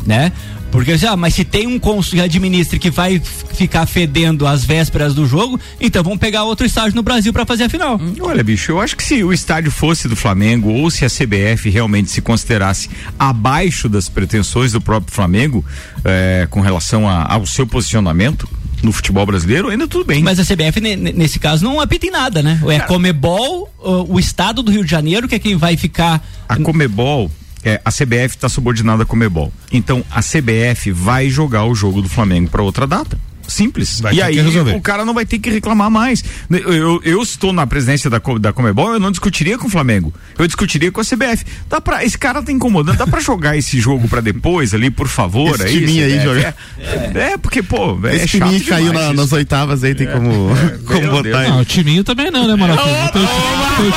[0.06, 0.32] né?
[0.72, 5.14] Porque ah, mas se tem um cônsul que administra que vai ficar fedendo às vésperas
[5.14, 8.00] do jogo, então vamos pegar outro estágio no Brasil para fazer a final.
[8.20, 11.68] Olha, bicho, eu acho que se o estádio fosse do Flamengo ou se a CBF
[11.70, 15.64] realmente se considerasse abaixo das pretensões do próprio Flamengo
[16.04, 18.48] eh, com relação a- ao seu posicionamento
[18.82, 20.22] no futebol brasileiro, ainda tudo bem.
[20.22, 22.60] Mas a CBF ne- ne- nesse caso não apita em nada, né?
[22.68, 26.56] É Comebol, o, o estado do Rio de Janeiro que é quem vai ficar A
[26.56, 27.30] Comebol,
[27.64, 29.52] é, a CBF está subordinada à Comebol.
[29.70, 33.18] Então a CBF vai jogar o jogo do Flamengo para outra data.
[33.48, 34.00] Simples.
[34.00, 34.38] Vai e aí
[34.74, 36.24] o cara não vai ter que reclamar mais.
[36.50, 40.12] Eu, eu, eu estou na presidência da, da Comebol, eu não discutiria com o Flamengo.
[40.38, 41.44] Eu discutiria com a CBF.
[41.68, 45.08] Dá pra, esse cara tá incomodando, dá pra jogar esse jogo pra depois ali, por
[45.08, 45.54] favor?
[45.54, 46.24] Esse aí, timinho aí CBF?
[46.24, 46.54] jogar.
[46.78, 50.06] É, é, porque, pô, é Esse chato timinho que caiu na- nas oitavas aí, tem
[50.06, 50.48] como,
[50.86, 51.48] como meu botar.
[51.48, 53.08] Não, o timinho também não, né, Maracanã?
[53.12, 53.92] Teu, teu time,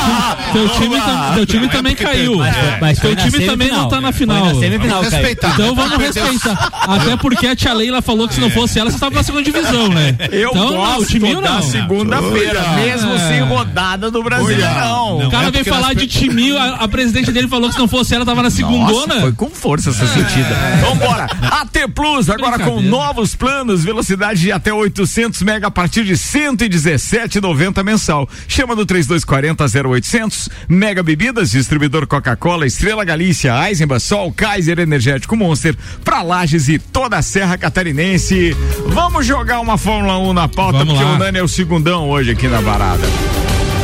[0.52, 2.36] teu time, tam- teu time também caiu.
[2.80, 4.54] mas teu time também não tá na final.
[5.02, 5.50] respeitar.
[5.54, 6.70] Então vamos respeitar.
[6.72, 9.42] Até porque a tia Leila falou que se não fosse ela, você estava na segunda
[9.42, 10.16] divisão, né?
[10.32, 11.62] Eu então, não, gosto o timinho da não.
[11.62, 13.18] segunda-feira, mesmo É.
[13.28, 15.26] sem rodada do Brasil, não.
[15.26, 17.80] O cara É veio falar nós de timinho, a, a presidente dele falou que se
[17.80, 19.06] não fosse ela, tava na segundona.
[19.06, 20.54] Nossa, foi com força essa sentida.
[20.80, 21.24] Vambora.
[21.42, 27.82] AT Plus, agora com novos planos, velocidade de até 800 mega a partir de 117,90
[27.84, 28.28] mensal.
[28.48, 30.48] Chama no 3240 0800.
[30.68, 37.16] Mega Bebidas, distribuidor Coca-Cola, Estrela Galícia, Eisenbach, Sol, Kaiser Energético Monster, pra Lages e toda
[37.18, 38.56] a Serra Catarinense.
[38.88, 41.16] Vamos jogar uma Fórmula 1 na pauta, Vamos porque lá.
[41.16, 43.06] o Nani é o segundão hoje aqui na varada.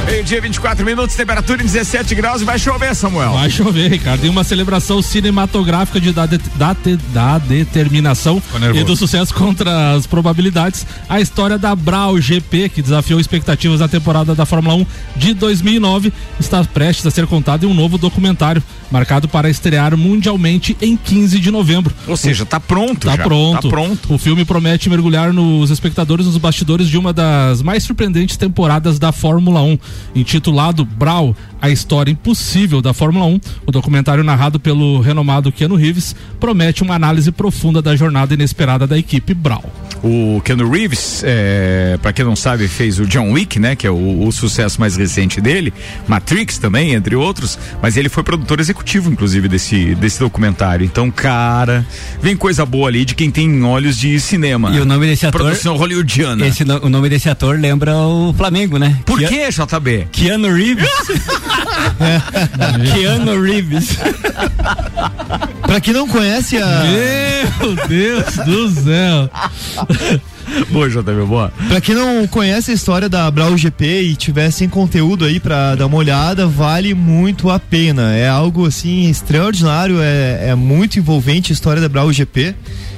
[0.07, 3.33] Meio-dia, 24 minutos, temperatura em 17 graus e vai chover, Samuel.
[3.35, 4.27] Vai chover, Ricardo.
[4.27, 8.43] Em uma celebração cinematográfica de, da, de- da, te- da determinação
[8.75, 13.87] e do sucesso contra as probabilidades, a história da Brau GP, que desafiou expectativas na
[13.89, 18.63] temporada da Fórmula 1 de 2009, está prestes a ser contada em um novo documentário,
[18.93, 21.95] marcado para estrear mundialmente em 15 de novembro.
[22.07, 23.23] Ou seja, tá pronto Tá já.
[23.25, 23.63] pronto.
[23.63, 24.15] Tá pronto.
[24.15, 29.11] O filme promete mergulhar nos espectadores nos bastidores de uma das mais surpreendentes temporadas da
[29.13, 29.79] Fórmula 1.
[30.15, 36.15] Intitulado Brau, a história impossível da Fórmula 1, o documentário narrado pelo renomado Keanu Reeves
[36.39, 39.65] promete uma análise profunda da jornada inesperada da equipe Brau.
[40.05, 43.77] O Keanu Reeves, é, para quem não sabe, fez o John Wick, né?
[43.77, 45.73] Que é o, o sucesso mais recente dele,
[46.09, 47.57] Matrix também, entre outros.
[47.81, 50.85] Mas ele foi produtor executivo, inclusive, desse, desse documentário.
[50.85, 51.87] Então, cara,
[52.21, 54.71] vem coisa boa ali de quem tem olhos de cinema.
[54.71, 56.47] E o nome desse ator, Produção hollywoodiana.
[56.47, 58.99] esse o nome desse ator lembra o Flamengo, né?
[59.05, 60.09] Por que, JB?
[60.13, 60.89] Keanu Reeves.
[62.93, 63.97] Keanu Reeves.
[65.67, 66.83] Pra quem não conhece a.
[66.85, 69.31] Meu Deus do céu!
[70.71, 71.53] Boa, JB, boa.
[71.69, 75.75] Pra quem não conhece a história da Brau GP e tiver sem conteúdo aí pra
[75.75, 78.15] dar uma olhada, vale muito a pena.
[78.15, 82.55] É algo assim extraordinário, é, é muito envolvente a história da Brau GP.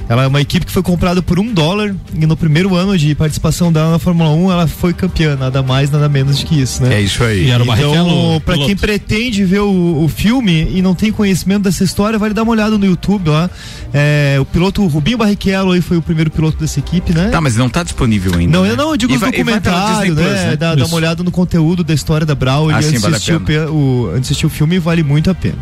[0.07, 3.14] Ela é uma equipe que foi comprada por um dólar e no primeiro ano de
[3.14, 6.83] participação dela na Fórmula 1 ela foi campeã, nada mais, nada menos do que isso,
[6.83, 6.97] né?
[6.97, 7.47] É isso aí.
[7.47, 8.67] E era Barrichello Então, pra piloto.
[8.69, 12.53] quem pretende ver o, o filme e não tem conhecimento dessa história, vale dar uma
[12.53, 13.49] olhada no YouTube lá.
[13.95, 17.29] É, o piloto Rubinho Barrichello aí foi o primeiro piloto dessa equipe, né?
[17.31, 18.53] Tá, mas não tá disponível ainda.
[18.59, 18.73] Não, né?
[18.73, 19.61] eu não, eu digo E os vai- Disney né?
[19.61, 22.99] Plus, Dá, dá uma olhada no conteúdo da história da Brau Ah, e sim, de
[22.99, 23.40] vale o, pena.
[23.40, 25.57] pe- o, antes de assistir o filme, vale muito a pena.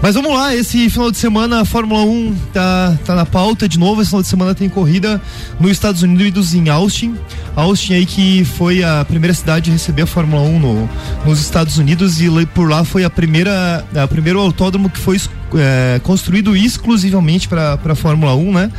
[0.00, 3.78] Mas vamos lá, esse final de semana a Fórmula 1 tá, tá na pauta de
[3.78, 4.00] novo.
[4.00, 5.20] Esse final de semana tem corrida
[5.60, 7.14] nos Estados Unidos, em Austin.
[7.56, 10.88] Austin aí que foi a primeira cidade a receber a Fórmula 1 no,
[11.26, 15.20] nos Estados Unidos e por lá foi a primeira, a primeiro autódromo que foi
[15.54, 18.72] é, construído exclusivamente para a Fórmula 1, né?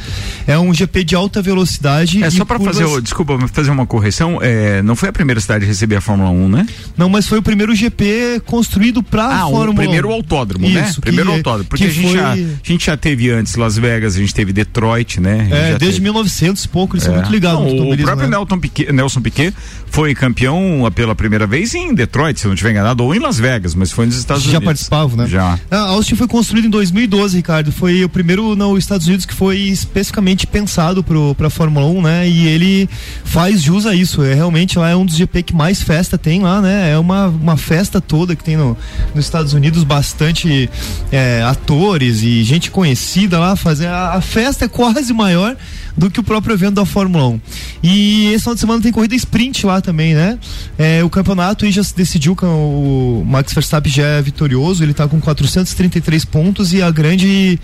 [0.48, 2.24] É um GP de alta velocidade.
[2.24, 5.66] É só pra curvas- fazer, desculpa, fazer uma correção, é, não foi a primeira cidade
[5.66, 6.66] a receber a Fórmula 1, né?
[6.98, 9.72] Não, mas foi o primeiro GP construído para a Ah, Fórmula 1.
[9.72, 10.88] o primeiro autódromo, né?
[10.90, 13.56] Isso, Primeiro que- autódromo, porque que a gente, foi- já, a gente já teve antes
[13.56, 15.48] Las Vegas, a gente teve Detroit, né?
[15.52, 17.18] A É, desde teve- 1900 e pouco, eles são É.
[17.18, 18.36] muito ligados Não, no O próprio né?
[18.36, 19.54] Nelson Piquet, Nelson Piquet
[19.88, 23.76] foi campeão pela primeira vez em Detroit, se não estiver enganado, ou em Las Vegas,
[23.76, 24.66] mas foi nos Estados Já Unidos.
[24.66, 25.28] participavam, né?
[25.28, 25.60] Já.
[25.70, 27.72] A Austin foi construído em 2012, Ricardo.
[27.72, 32.30] Foi o primeiro nos Estados Unidos que foi especificamente pensado para a Fórmula 1, né?
[32.30, 32.90] E ele
[33.26, 34.24] faz jus a isso.
[34.24, 36.92] É realmente lá é um dos GP que mais festa tem lá, né?
[36.92, 38.78] É uma, uma festa toda que tem no,
[39.14, 40.70] nos Estados Unidos, bastante
[41.12, 43.88] é, atores e gente conhecida lá fazer.
[43.88, 45.56] A, a festa é quase maior
[45.96, 47.42] do que o próprio evento da Fórmula 1.
[47.84, 50.40] E esse final de semana tem corrida sprint lá também, né?
[50.78, 55.08] É, o campeonato já se decidiu que o Max Verstappen já é vitorioso, ele tá
[55.08, 57.60] com 433 pontos e a grande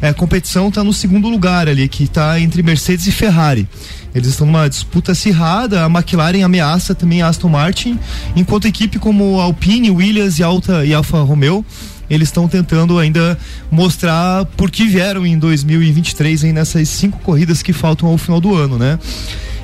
[0.00, 3.68] é, competição tá no segundo lugar ali, que tá entre Mercedes e Ferrari.
[4.14, 7.98] Eles estão numa disputa acirrada, a McLaren ameaça também a Aston Martin,
[8.34, 11.64] enquanto equipe como Alpine, Williams e, Alta, e Alfa Romeo
[12.10, 13.38] eles estão tentando ainda
[13.70, 18.54] mostrar por que vieram em 2023 aí nessas cinco corridas que faltam ao final do
[18.54, 18.98] ano, né?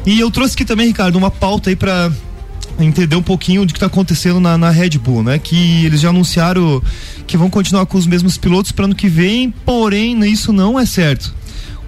[0.07, 2.13] E eu trouxe aqui também, Ricardo, uma pauta aí para
[2.79, 5.39] entender um pouquinho do que está acontecendo na, na Red Bull, né?
[5.39, 6.81] Que eles já anunciaram
[7.27, 10.87] que vão continuar com os mesmos pilotos para ano que vem, porém isso não é
[10.87, 11.35] certo.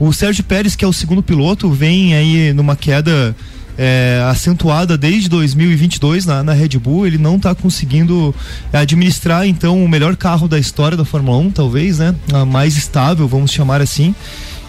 [0.01, 3.37] O Sérgio Pérez, que é o segundo piloto, vem aí numa queda
[3.79, 7.07] é, acentuada desde 2022 na, na Red Bull.
[7.07, 8.35] Ele não está conseguindo
[8.73, 12.15] administrar então o melhor carro da história da Fórmula 1, talvez, né?
[12.33, 14.15] A mais estável, vamos chamar assim.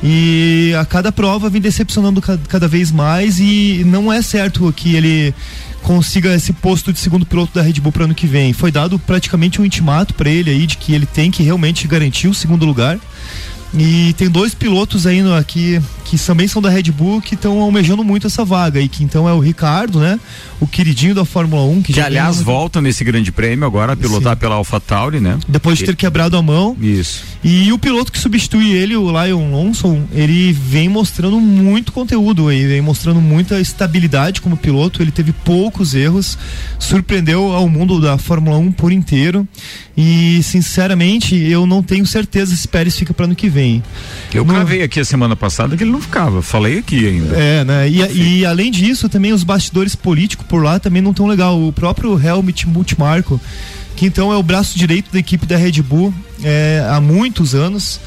[0.01, 4.95] E a cada prova vem decepcionando ca- cada vez mais e não é certo que
[4.95, 5.33] ele
[5.83, 8.53] consiga esse posto de segundo piloto da Red Bull para ano que vem.
[8.53, 12.27] Foi dado praticamente um intimato para ele aí de que ele tem que realmente garantir
[12.27, 12.97] o segundo lugar.
[13.77, 18.03] E tem dois pilotos no, aqui que também são da Red Bull que estão almejando
[18.03, 20.19] muito essa vaga aí, que então é o Ricardo, né?
[20.59, 23.93] O queridinho da Fórmula 1 que, Que já aliás ganhou- volta nesse grande prêmio agora
[23.93, 25.37] a pilotar pela AlphaTauri, né?
[25.47, 26.75] depois de ter quebrado a mão.
[26.81, 27.23] Isso.
[27.43, 32.65] E o piloto que substitui ele, o Lion Lawson, ele vem mostrando muito conteúdo aí,
[32.65, 35.01] vem mostrando muita estabilidade como piloto.
[35.03, 36.37] Ele teve poucos erros,
[36.79, 39.47] surpreendeu ao mundo da Fórmula 1 por inteiro.
[40.01, 43.83] E, sinceramente, eu não tenho certeza se Pérez fica para ano que vem.
[44.33, 46.41] Eu No- cravei aqui a semana passada que ele não ficava.
[46.41, 47.35] Falei aqui ainda.
[47.35, 47.89] É, né?
[47.89, 51.61] E, e além disso, também os bastidores políticos por lá também não tão legal.
[51.61, 53.41] O próprio Helmut Multimarco,
[53.97, 57.99] que então é o braço direito da equipe da Red Bull é, há muitos anos.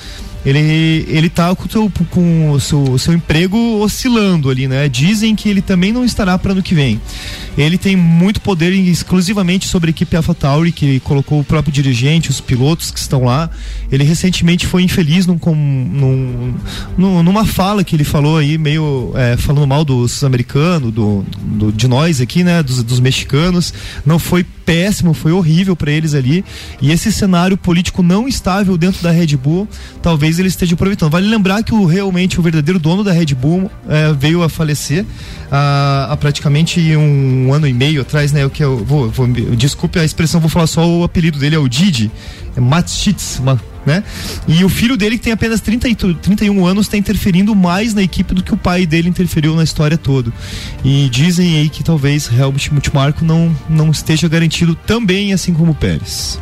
[0.44, 4.88] Ele, ele tá com, seu, com o seu, seu emprego oscilando ali, né?
[4.88, 7.00] Dizem que ele também não estará para ano que vem.
[7.56, 12.40] Ele tem muito poder exclusivamente sobre a equipe AlphaTauri, que colocou o próprio dirigente, os
[12.40, 13.50] pilotos que estão lá.
[13.90, 16.54] Ele recentemente foi infeliz num, num-
[16.98, 21.72] num- numa fala que ele falou aí, meio é, falando mal dos americanos, do, do-
[21.72, 22.62] de nós aqui, né?
[22.62, 23.72] Dos, dos mexicanos.
[24.04, 26.44] Não foi péssimo, foi horrível para eles ali.
[26.80, 29.68] E esse cenário político não estável dentro da Red Bull,
[30.00, 31.10] talvez ele esteja aproveitando.
[31.10, 35.04] Vale lembrar que o, realmente o verdadeiro dono da Red Bull é, veio a falecer
[35.50, 38.44] há, praticamente um ano e meio atrás, né?
[38.46, 41.58] O que eu vou, vou desculpe a expressão, vou falar só o apelido dele é
[41.58, 42.10] o Didi,
[42.56, 44.04] é Matschitz, ma- né?
[44.46, 47.92] E o filho dele que tem apenas 30 e tu- 31 anos está interferindo mais
[47.94, 50.32] na equipe do que o pai dele interferiu na história toda.
[50.84, 55.74] E dizem aí que talvez Helmut Multimarco não não esteja garantido também assim como o
[55.74, 56.38] Pérez.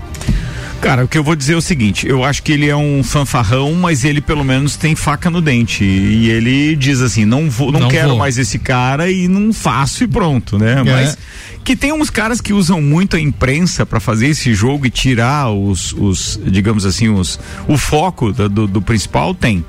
[0.80, 3.02] Cara, o que eu vou dizer é o seguinte: eu acho que ele é um
[3.04, 5.84] fanfarrão, mas ele pelo menos tem faca no dente.
[5.84, 8.18] E ele diz assim: não vou, não, Não quero vou.
[8.18, 10.82] mais esse cara e não faço e pronto, né?
[10.82, 11.18] Mas
[11.62, 15.50] que tem uns caras que usam muito a imprensa para fazer esse jogo e tirar
[15.50, 17.38] os, os digamos assim, os,
[17.68, 19.62] o foco da- do, do principal, tem.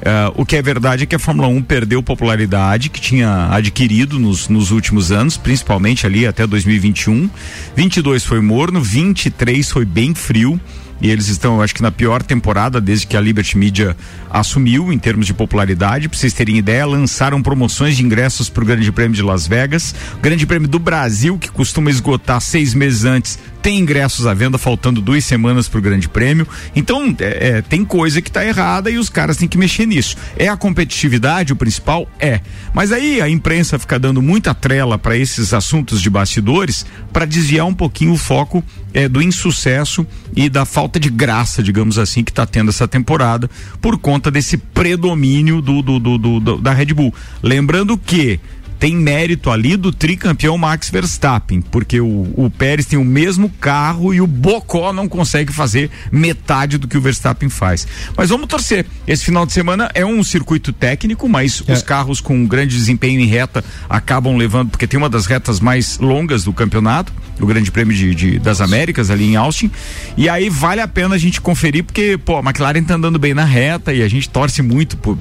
[0.00, 4.18] Eh, o que é verdade é que a Fórmula 1 perdeu popularidade que tinha adquirido
[4.18, 7.28] nos, nos últimos anos, principalmente ali até 2021.
[7.74, 10.60] 22 foi morno, 23 foi bem frio.
[11.00, 13.96] E eles estão, eu acho que na pior temporada desde que a Liberty Media
[14.28, 16.08] assumiu em termos de popularidade.
[16.08, 19.94] Para vocês terem ideia, lançaram promoções de ingressos para o Grande Prêmio de Las Vegas.
[20.14, 24.56] O Grande Prêmio do Brasil, que costuma esgotar seis meses antes, tem ingressos à venda,
[24.58, 26.46] faltando duas semanas para o Grande Prêmio.
[26.74, 30.16] Então, é, é, tem coisa que está errada e os caras têm que mexer nisso.
[30.36, 32.08] É a competitividade o principal?
[32.18, 32.40] É.
[32.72, 37.66] Mas aí a imprensa fica dando muita trela para esses assuntos de bastidores para desviar
[37.66, 38.62] um pouquinho o foco
[38.94, 43.50] é, do insucesso e da falta de graça, digamos assim, que está tendo essa temporada
[43.80, 47.12] por conta desse predomínio do, do, do- do- da Red Bull.
[47.42, 48.40] Lembrando que
[48.78, 54.14] tem mérito ali do tricampeão Max Verstappen, porque o, o Pérez tem o mesmo carro
[54.14, 57.86] e o Bocó não consegue fazer metade do que o Verstappen faz.
[58.16, 58.86] Mas vamos torcer.
[59.06, 61.72] Esse final de semana é um circuito técnico, mas É.
[61.72, 65.98] os carros com grande desempenho em reta acabam levando, porque tem uma das retas mais
[65.98, 69.70] longas do campeonato, o Grande Prêmio de, de- das Américas ali em Austin.
[70.16, 73.34] E aí vale a pena a gente conferir, porque, pô, a McLaren tá andando bem
[73.34, 75.18] na reta e a gente torce muito por.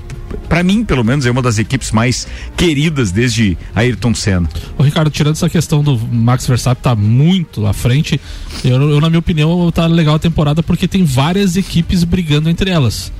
[0.49, 2.27] Pra mim, pelo menos, é uma das equipes mais
[2.57, 4.49] queridas desde Ayrton Senna.
[4.77, 8.19] Ô, Ricardo, tirando essa questão do Max Verstappen tá muito à frente,
[8.63, 12.69] eu, eu, na minha opinião, tá legal a temporada porque tem várias equipes brigando entre
[12.69, 13.11] elas.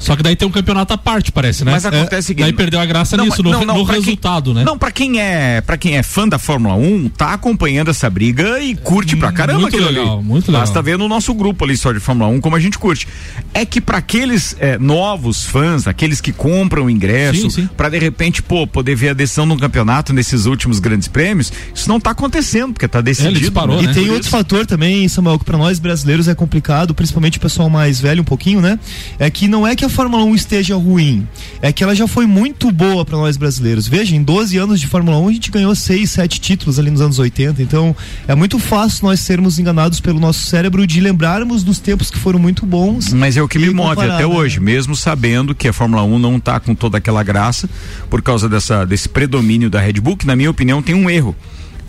[0.00, 1.70] Só que daí tem um campeonato à parte, parece, né?
[1.72, 3.84] Mas acontece o seguinte- Daí perdeu a graça Não, nisso, mas- no, não, não, no
[3.84, 4.64] pra quem- resultado, né?
[4.64, 8.58] Não, pra quem é, para quem é fã da Fórmula 1, tá acompanhando essa briga
[8.60, 10.26] e curte pra caramba Muito aquilo legal, ali.
[10.26, 10.62] muito legal.
[10.62, 13.06] Basta ver no nosso grupo ali só de Fórmula 1 como a gente curte.
[13.52, 17.68] É que pra aqueles é, novos fãs, aqueles que compram o ingresso, Sim, sim.
[17.76, 21.52] pra de repente, pô, poder ver a decisão de um campeonato nesses últimos grandes prêmios,
[21.74, 23.38] isso não tá acontecendo, porque tá decidido.
[23.38, 23.82] disparou, né?
[23.82, 23.92] E né?
[23.92, 27.40] tem Por outro isso- fator também, Samuel, que para nós brasileiros é complicado, principalmente o
[27.40, 28.78] pessoal mais velho um pouquinho, né?
[29.18, 31.26] É que não é que a Fórmula 1 esteja ruim,
[31.60, 33.86] é que ela já foi muito boa para nós brasileiros.
[33.86, 37.00] Veja, em 12 anos de Fórmula 1 a gente ganhou 6, 7 títulos ali nos
[37.00, 37.94] anos 80, então
[38.26, 42.38] é muito fácil nós sermos enganados pelo nosso cérebro de lembrarmos dos tempos que foram
[42.38, 43.12] muito bons.
[43.12, 44.26] Mas é o que me move até né?
[44.26, 47.68] hoje, mesmo sabendo que a Fórmula 1 não tá com toda aquela graça
[48.08, 51.36] por causa dessa, desse predomínio da Red Bull, que na minha opinião tem um erro.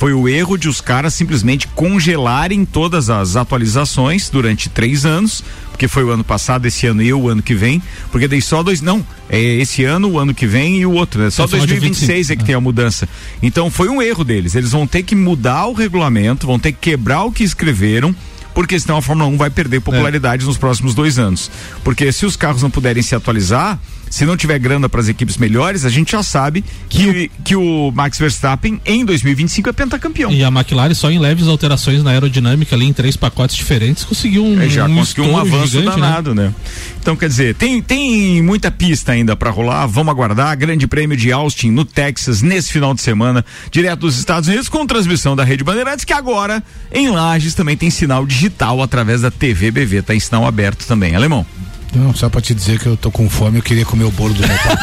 [0.02, 5.44] Foi o erro de os caras simplesmente congelarem todas as atualizações durante três anos,
[5.82, 8.62] porque foi o ano passado, esse ano e o ano que vem, porque daí só
[8.62, 11.32] dois, não, é esse ano, o ano que vem e o outro, né?
[11.32, 13.10] Só É, final de 2026 é que 25, tem a mudança.
[13.42, 14.54] Então foi um erro deles.
[14.54, 18.16] Eles vão ter que mudar o regulamento, vão ter que quebrar o que escreveram.
[18.54, 21.50] Porque senão a Fórmula 1 vai perder popularidade nos próximos dois anos.
[21.84, 23.80] Porque se os carros não puderem se atualizar,
[24.12, 27.92] se não tiver grana para as equipes melhores, a gente já sabe que, que o
[27.96, 30.30] Max Verstappen em 2025 é pentacampeão.
[30.30, 34.44] E a McLaren, só em leves alterações na aerodinâmica ali, em três pacotes diferentes, conseguiu
[34.44, 36.08] um, É, já um conseguiu um avanço gigante, né?
[36.08, 36.54] danado, né?
[37.00, 39.88] Então, quer dizer, tem, tem muita pista ainda para rolar.
[39.88, 40.58] Vamos aguardar.
[40.58, 44.86] Grande prêmio de Austin, no Texas, nesse final de semana, direto dos Estados Unidos, com
[44.86, 46.62] transmissão da Rede Bandeirantes, que agora,
[46.92, 50.02] em Lages, também tem sinal digital através da TV BV.
[50.02, 51.46] Tá em sinal aberto também, alemão.
[51.94, 54.34] Não, só pra te dizer que eu tô com fome, eu queria comer o bolo
[54.34, 54.78] do meu pai.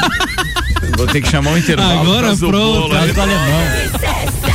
[0.97, 2.01] Vou ter que chamar um intervalo.
[2.01, 3.01] Agora pronto, bolo, né?
[3.01, 4.48] alemão.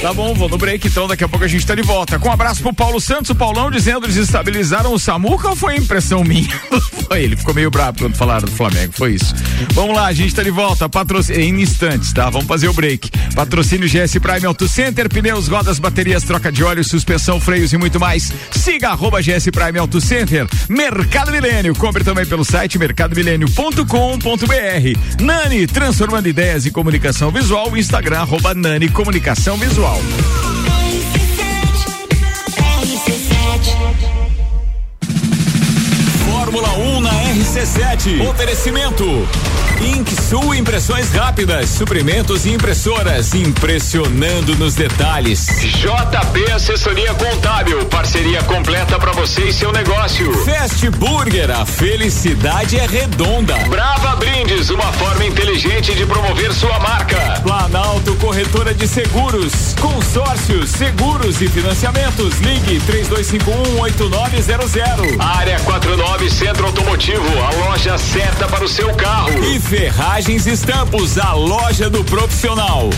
[0.00, 2.18] Tá bom, vou no break então, daqui a pouco a gente tá de volta.
[2.18, 5.76] Com um abraço pro Paulo Santos, o Paulão dizendo eles estabilizaram o Samuca ou foi
[5.76, 6.48] impressão minha?
[7.08, 9.34] foi, ele ficou meio bravo quando falaram do Flamengo, foi isso.
[9.72, 12.30] Vamos lá, a gente tá de volta, patrocínio em instantes, tá?
[12.30, 13.10] Vamos fazer o break.
[13.34, 18.00] Patrocínio GS Prime Auto Center, pneus, rodas, baterias, troca de óleo, suspensão, freios e muito
[18.00, 18.32] mais.
[18.50, 20.46] Siga arroba GS Prime Auto Center.
[20.68, 25.20] Mercado Milênio, compre também pelo site mercadomilênio.com.br.
[25.20, 30.28] Nani, transformando ideias em comunicação visual, Instagram arroba Nani Comunicação Visual visual.
[36.48, 38.26] Fórmula 1 na RC7.
[38.26, 39.04] Oferecimento.
[39.80, 45.46] Inksul Impressões Rápidas, suprimentos e impressoras, impressionando nos detalhes.
[45.46, 50.32] JP Assessoria Contábil, parceria completa para você e seu negócio.
[50.44, 53.54] Fast Burger, a felicidade é redonda.
[53.68, 57.40] Brava Brindes, uma forma inteligente de promover sua marca.
[57.42, 62.40] Planalto Corretora de Seguros, consórcios, seguros e financiamentos.
[62.40, 65.20] Ligue 32518900.
[65.20, 69.42] Área 49 Centro Automotivo, a loja certa para o seu carro.
[69.42, 72.90] E Ferragens Estampos, a loja do profissional.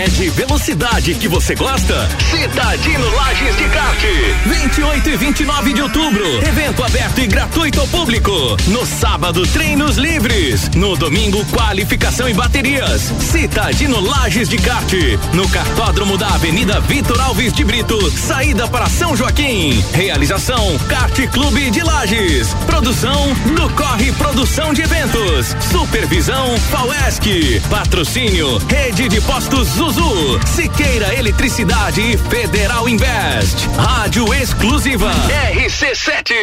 [0.00, 2.08] É de velocidade que você gosta?
[2.30, 3.98] Citadino Lages de Kart.
[4.46, 6.24] 28 e 29 de outubro.
[6.42, 8.32] Evento aberto e gratuito ao público.
[8.68, 10.70] No sábado, treinos livres.
[10.70, 13.12] No domingo, qualificação e baterias.
[13.20, 14.90] Citadino Lages de Kart.
[15.34, 18.10] No cartódromo da Avenida Vitor Alves de Brito.
[18.10, 19.84] Saída para São Joaquim.
[19.92, 22.54] Realização Kart Clube de Lages.
[22.64, 25.54] Produção do Corre Produção de Eventos.
[25.70, 27.60] Supervisão Pauesc.
[27.68, 30.38] Patrocínio Rede de Postos Zuzu.
[30.46, 33.68] Siqueira Eletricidade e Federal Invest.
[33.76, 35.10] Rádio exclusiva.
[35.54, 36.34] RC7.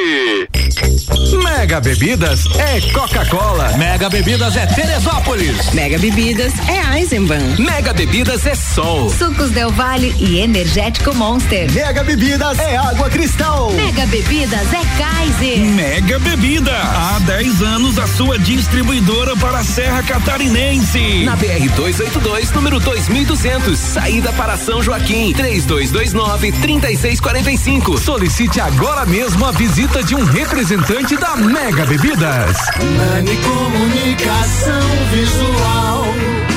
[1.44, 3.78] Mega Bebidas é Coca-Cola.
[3.78, 5.74] Mega Bebidas é Teresópolis.
[5.74, 7.56] Mega Bebidas é Eisenbahn.
[7.58, 9.10] Mega Bebidas é Sol.
[9.10, 11.72] Sucos Del Vale e Energético Monster.
[11.72, 13.72] Mega Bebidas é Água Cristal.
[13.72, 15.60] Mega Bebidas é Kaiser.
[15.60, 21.24] Mega Bebida, há 10 anos a sua distribuidora para a Serra Catarinense.
[21.24, 23.37] Na BR 282, número 2200,
[23.76, 27.98] saída para São Joaquim, 3229 3645.
[28.00, 32.58] Solicite agora mesmo a visita de um representante da Mega Bebidas.
[32.98, 34.82] Nani Comunicação
[35.12, 36.57] Visual.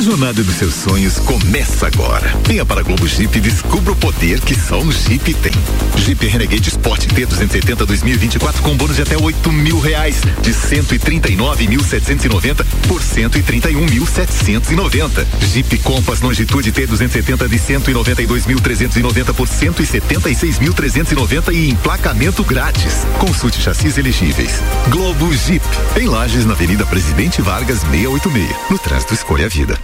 [0.00, 2.34] A jornada dos seus sonhos começa agora.
[2.48, 5.52] Venha para a Globo Jeep e descubra o poder que só um Jeep tem.
[5.98, 13.02] Jeep Renegade Sport T270 2024 com bônus de até 8 mil reais, de 139.790 por
[13.02, 15.26] 131.790.
[15.52, 23.04] Jeep Compass Longitude T270 de 192.390 por 176.390 e emplacamento grátis.
[23.18, 24.62] Consulte chassis elegíveis.
[24.88, 25.62] Globo Jeep,
[25.94, 28.48] em Lages, na Avenida Presidente Vargas 686.
[28.70, 29.78] No trânsito, escolha a vida.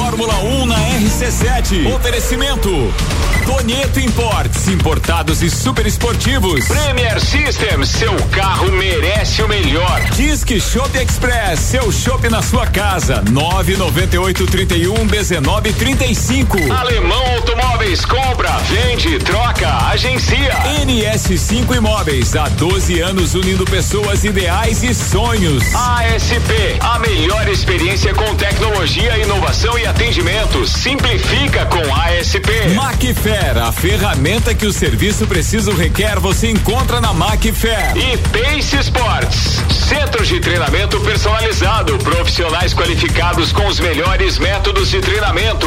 [0.00, 1.94] Fórmula 1 na RC7.
[1.94, 2.70] Oferecimento.
[3.50, 6.66] Tonieto Imports, importados e super esportivos.
[6.68, 10.00] Premier System, seu carro merece o melhor.
[10.14, 13.24] Disque Shop Express, seu shopping na sua casa.
[13.28, 16.72] 998 31 19 35.
[16.72, 20.54] Alemão Automóveis, compra, vende, troca, agencia.
[20.86, 25.64] NS5 Imóveis, há 12 anos unindo pessoas ideais e sonhos.
[25.74, 30.64] ASP, a melhor experiência com tecnologia, inovação e atendimento.
[30.68, 32.48] Simplifica com ASP.
[33.40, 37.96] A ferramenta que o serviço preciso requer, você encontra na Macfair.
[37.96, 45.66] E Pace Sports, centro de treinamento personalizado, profissionais qualificados com os melhores métodos de treinamento.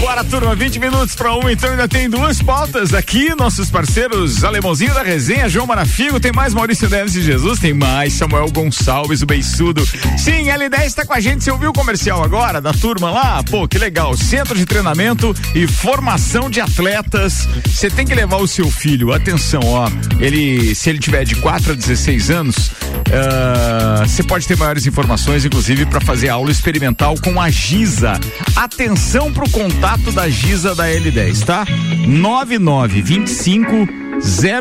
[0.00, 3.34] Bora, turma, 20 minutos para um, então ainda tem duas pautas aqui.
[3.34, 8.12] Nossos parceiros Alemãozinho da Resenha, João Marafigo, tem mais Maurício Neves e Jesus, tem mais
[8.12, 9.86] Samuel Gonçalves, o Beiçudo.
[10.18, 11.42] Sim, L10 está com a gente.
[11.44, 13.42] Você ouviu o comercial agora da turma lá?
[13.44, 14.16] Pô, que legal.
[14.16, 17.48] Centro de treinamento e formação de atletas.
[17.66, 19.88] Você tem que levar o seu filho, atenção, ó.
[20.20, 22.70] Ele, se ele tiver de 4 a 16 anos,
[23.12, 28.18] Ah, Você pode ter maiores informações, inclusive, para fazer aula experimental com a Giza.
[28.54, 31.64] Atenção pro contato da Giza da L10, tá?
[32.06, 33.88] 9925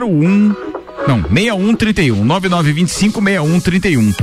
[0.03, 0.71] 01
[1.07, 2.23] não, 6131.
[2.23, 4.13] 9925 6131.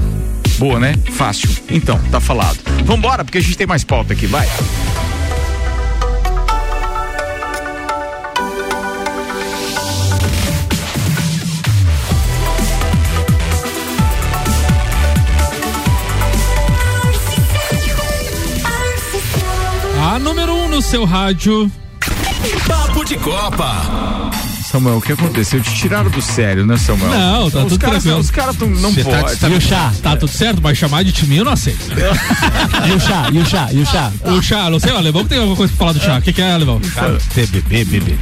[0.58, 0.94] Boa, né?
[1.10, 1.50] Fácil.
[1.70, 2.58] Então, tá falado.
[2.84, 4.46] Vambora, porque a gente tem mais pauta aqui, vai.
[20.78, 21.68] No seu rádio.
[22.68, 24.30] Papo de Copa.
[24.70, 25.60] Samuel, o que aconteceu?
[25.60, 27.10] Te tiraram do sério, né, Samuel?
[27.10, 28.18] Não, tá os tudo caras, tranquilo.
[28.20, 29.36] Os caras não Cê tá- podem.
[29.36, 29.92] tá- E o chá?
[30.00, 31.80] Tá tudo certo, mas chamar de time eu não aceito.
[32.86, 34.12] E o chá, e o chá, e o chá.
[34.24, 36.18] O chá, não sei, o Alemão que tem alguma coisa pra falar do chá.
[36.18, 36.80] O que, que é, Alemão?
[37.34, 38.16] TBB, BB,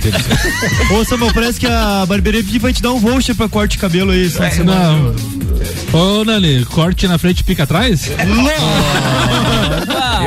[0.98, 4.12] Ô, Samuel, parece que a barbearia vai te dar um voucher pra corte de cabelo
[4.12, 4.28] aí.
[4.28, 4.92] essa É, semana.
[5.92, 6.00] não.
[6.20, 8.10] Ô, Nani, corte na frente e pica atrás?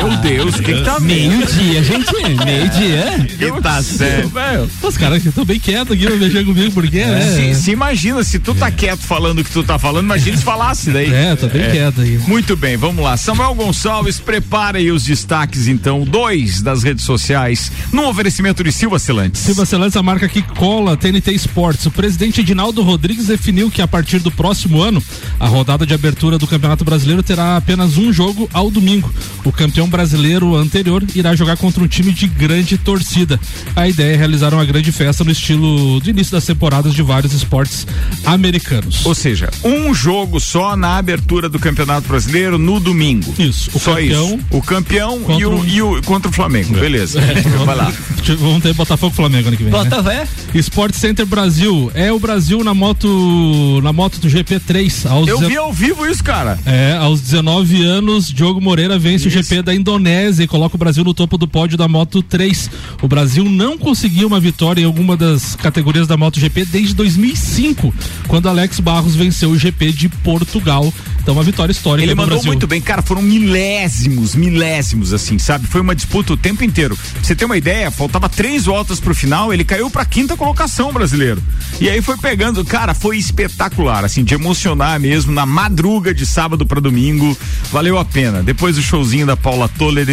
[0.04, 2.14] Meu Deus, o que, que tá Meio-dia, gente.
[2.45, 3.28] Meio-dia.
[3.38, 4.30] Que tá certo.
[4.30, 7.54] Velho, os caras estão bem quietos aqui, mexer comigo, porque, né?
[7.54, 10.43] Se, se imagina, se tu tá quieto falando o que tu tá falando, imagina se
[10.43, 11.12] falasse daí.
[11.14, 12.18] É, tô bem quieto aí.
[12.20, 13.18] Muito bem, vamos lá.
[13.18, 19.00] Samuel Gonçalves, prepara aí os destaques, então, dois das redes sociais, num oferecimento de Silva
[19.00, 19.41] Celantes.
[19.41, 21.86] Silva Celantes, a marca que cola TNT Sports.
[21.86, 25.04] O presidente Edinaldo Rodrigues definiu que a partir do próximo ano,
[25.39, 29.12] a rodada de abertura do Campeonato Brasileiro terá apenas um jogo ao domingo.
[29.43, 33.40] O campeão brasileiro anterior irá jogar contra um time de grande torcida.
[33.76, 37.34] A ideia é realizar uma grande festa no estilo do início das temporadas de vários
[37.34, 37.86] esportes
[38.26, 39.06] americanos.
[39.06, 43.34] Ou seja, um jogo só na abertura do Campeonato Brasileiro no domingo.
[43.38, 43.70] Isso.
[43.74, 44.40] O só campeão isso.
[44.52, 46.74] O campeão e contra o, e o- contra o Flamengo.
[46.74, 47.20] Beleza.
[47.22, 47.92] É, Vai lá.
[48.40, 49.72] Vamos ter Botafogo e Flamengo ano que vem.
[49.74, 49.90] Né?
[50.04, 50.28] fé.
[50.56, 51.92] Sport Center Brasil.
[51.94, 55.10] É o Brasil na moto na moto do GP3.
[55.10, 56.60] Aos Eu dezen- vi ao vivo isso, cara.
[56.66, 61.04] É, aos 19 anos, Diogo Moreira vence o GP da Indonésia e coloca o Brasil
[61.04, 62.70] no topo do pódio da Moto 3.
[63.02, 67.94] O Brasil não conseguiu uma vitória em alguma das categorias da MotoGP desde 2005,
[68.28, 70.94] quando Alex Barros venceu o GP de Portugal.
[71.22, 72.52] Então, uma vitória histórica Ele do mandou Brasil.
[72.52, 73.02] muito bem, cara.
[73.02, 75.68] Foram milésimos, milésimos, assim, sabe?
[75.68, 76.96] Foi uma disputa o tempo inteiro.
[76.96, 80.92] Pra você ter uma ideia, faltava três voltas pro final, ele caiu pra quinta colocação
[80.92, 81.42] brasileiro.
[81.80, 86.66] E aí foi pegando, cara, foi espetacular, assim, de emocionar mesmo, na madruga de sábado
[86.66, 87.38] pra domingo.
[87.72, 88.42] Valeu a pena.
[88.42, 90.06] Depois o showzinho da Paula Toller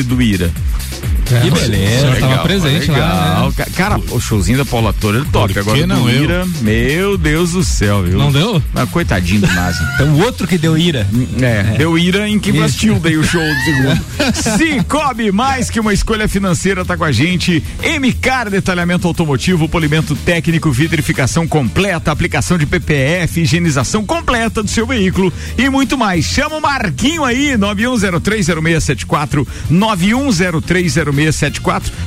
[1.34, 1.40] Ira.
[1.42, 1.96] Que beleza.
[2.10, 3.46] O senhor tava presente lá, legal.
[3.48, 3.54] né?
[3.56, 5.52] Ca- Cara, o showzinho da Paula Toller top.
[5.52, 6.22] Por Agora que não eu?
[6.24, 8.18] Ira, meu Deus do céu, viu?
[8.18, 8.62] Não deu?
[8.74, 9.78] Ah, coitadinho do Nazi.
[9.96, 11.06] Então o outro que deu ira.
[11.40, 14.00] É, deu ira em quem assistiu daí o show do segundo.
[14.58, 17.62] Cicobi, mais que uma escolha financeira, tá com a gente.
[17.82, 25.32] MCAR, detalhamento automotivo, polimento técnico, vitrificação completa, aplicação de PPF, higienização completa do seu veículo
[25.56, 26.24] e muito mais.
[26.26, 31.15] Chama o Marquinho aí, 91030674, 91030674.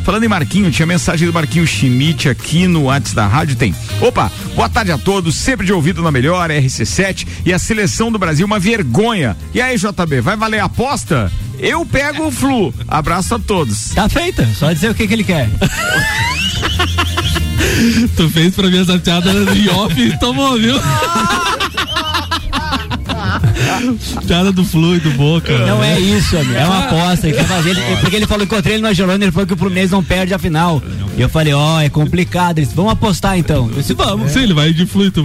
[0.03, 3.73] Falando em Marquinho, tinha mensagem do Marquinho Schmidt aqui no WhatsApp da rádio, tem.
[4.01, 8.19] Opa, boa tarde a todos, sempre de ouvido na melhor, RC7 e a seleção do
[8.19, 9.35] Brasil, uma vergonha.
[9.53, 11.31] E aí, JB, vai valer a aposta?
[11.57, 12.73] Eu pego o Flu.
[12.87, 13.89] Abraço a todos.
[13.89, 14.47] Tá feita.
[14.55, 15.49] Só dizer o que, que ele quer.
[18.15, 20.75] Tu fez pra mim essa piada em off e tomou, viu?
[24.25, 25.57] piada do Flu e do Boca.
[25.65, 26.53] Não é isso, amigo.
[26.55, 27.27] É uma aposta.
[27.27, 29.91] Ele fazer, ele- porque ele falou, encontrei ele no Angelone, ele falou que o Fluminense
[29.91, 30.81] não perde a final.
[31.17, 32.59] E eu falei, ó, é complicado.
[32.59, 33.67] Eles vamos apostar então.
[33.69, 34.31] Eu disse, vamos.
[34.31, 35.23] Sim, ele vai de Flu e tu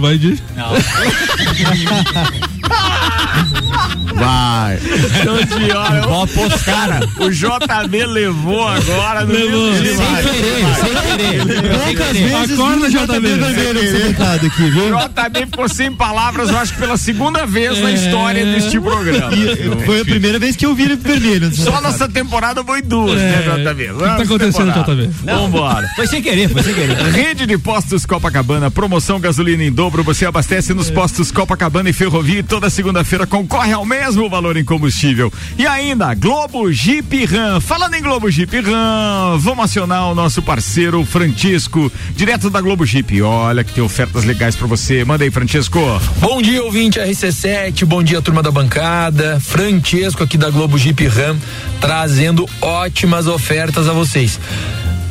[4.15, 5.73] vai de.
[5.73, 6.01] Vai.
[6.01, 6.99] Vou apostar.
[7.19, 9.73] O JB levou agora no Levou.
[9.73, 10.25] Sem demais.
[10.25, 11.45] querer, sem querer.
[11.45, 12.29] Poucas Sem querer.
[12.29, 14.45] vezes Acorda, JB.
[14.45, 14.97] aqui, viu?
[14.97, 19.31] JB ficou sem palavras, eu acho que pela segunda vez na história deste programa.
[19.35, 21.53] E foi a primeira vez que eu vi ele vermelho.
[21.53, 23.91] Só nessa temporada foi duas, né, JB?
[23.91, 25.09] O que tá acontecendo, JB?
[25.23, 25.87] Vambora.
[25.95, 26.95] Foi sem querer, foi sem querer.
[27.11, 30.03] Rede de Postos Copacabana, promoção gasolina em dobro.
[30.03, 34.63] Você abastece nos postos Copacabana e Ferrovia e toda segunda-feira concorre ao mesmo valor em
[34.63, 35.33] combustível.
[35.57, 37.59] E ainda, Globo Jeep Ram.
[37.59, 43.19] Falando em Globo Jeep Ram, vamos acionar o nosso parceiro Francisco, direto da Globo Jeep.
[43.23, 45.03] Olha que tem ofertas legais pra você.
[45.03, 45.79] Manda aí, Francisco.
[46.19, 49.39] Bom dia, ouvinte RC7, bom dia, turma da bancada.
[49.39, 51.35] Francesco aqui da Globo Jeep Ram,
[51.81, 54.39] trazendo ótimas ofertas a vocês.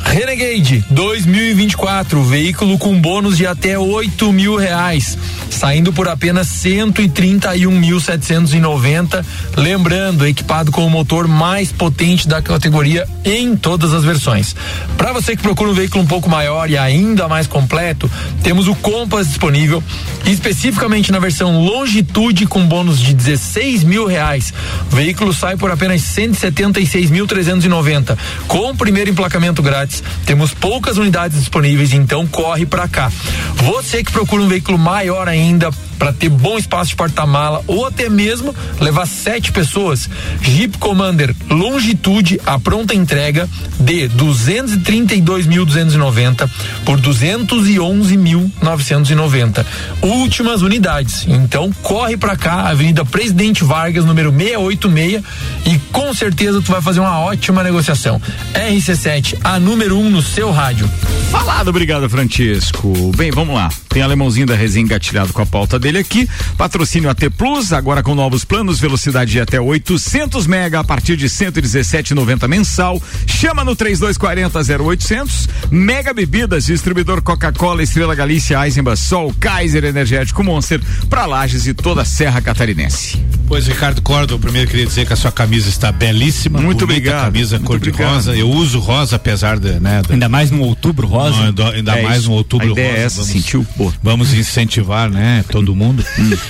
[0.05, 5.17] Renegade 2024, veículo com bônus de até 8 mil reais,
[5.49, 9.25] saindo por apenas 131.790.
[9.57, 14.55] Lembrando, equipado com o motor mais potente da categoria em todas as versões.
[14.97, 18.09] Para você que procura um veículo um pouco maior e ainda mais completo,
[18.41, 19.83] temos o Compass disponível,
[20.25, 24.53] especificamente na versão Longitude com bônus de 16 mil reais.
[24.91, 29.94] O veículo sai por apenas 176.390, com o primeiro emplacamento grátis.
[30.25, 33.11] Temos poucas unidades disponíveis, então corre para cá.
[33.55, 38.07] Você que procura um veículo maior ainda, para ter bom espaço de porta-mala ou até
[38.09, 40.09] mesmo levar sete pessoas.
[40.41, 46.47] Jeep Commander Longitude a pronta entrega de 232.290
[46.85, 49.65] por 211.990.
[50.01, 51.25] Últimas unidades.
[51.27, 55.23] Então corre para cá, Avenida Presidente Vargas, número 686
[55.65, 58.21] e com certeza tu vai fazer uma ótima negociação.
[58.53, 60.87] RC7, a número 1 um no seu rádio.
[61.31, 63.11] Falado, obrigado, Francisco.
[63.15, 63.69] Bem, vamos lá.
[63.95, 66.27] Tem alemãozinho da resenha engatilhado com a pauta dele aqui.
[66.57, 71.27] Patrocínio AT Plus, agora com novos planos, velocidade de até 800 mega a partir de
[71.29, 73.01] 117,90 mensal.
[73.25, 75.47] Chama no 3240 0800.
[75.71, 82.01] Mega Bebidas, distribuidor Coca-Cola, Estrela Galícia, Eisenbach, Sol, Kaiser Energético Monster, para Lages e toda
[82.01, 83.17] a Serra Catarinense.
[83.47, 86.59] Pois, Ricardo Cordo, primeiro queria dizer que a sua camisa está belíssima.
[86.59, 87.25] Muito obrigado.
[87.31, 88.13] camisa Muito cor de obrigado.
[88.15, 88.35] rosa.
[88.35, 90.01] Eu uso rosa, apesar de, né?
[90.05, 91.37] da- Ainda mais no outubro rosa.
[91.37, 92.29] Não, ainda- ainda É mais isso.
[92.29, 93.01] no outubro A ideia rosa.
[93.01, 93.65] é essa, sentiu?
[93.85, 93.93] Pô.
[94.01, 96.03] Vamos incentivar, né, todo mundo.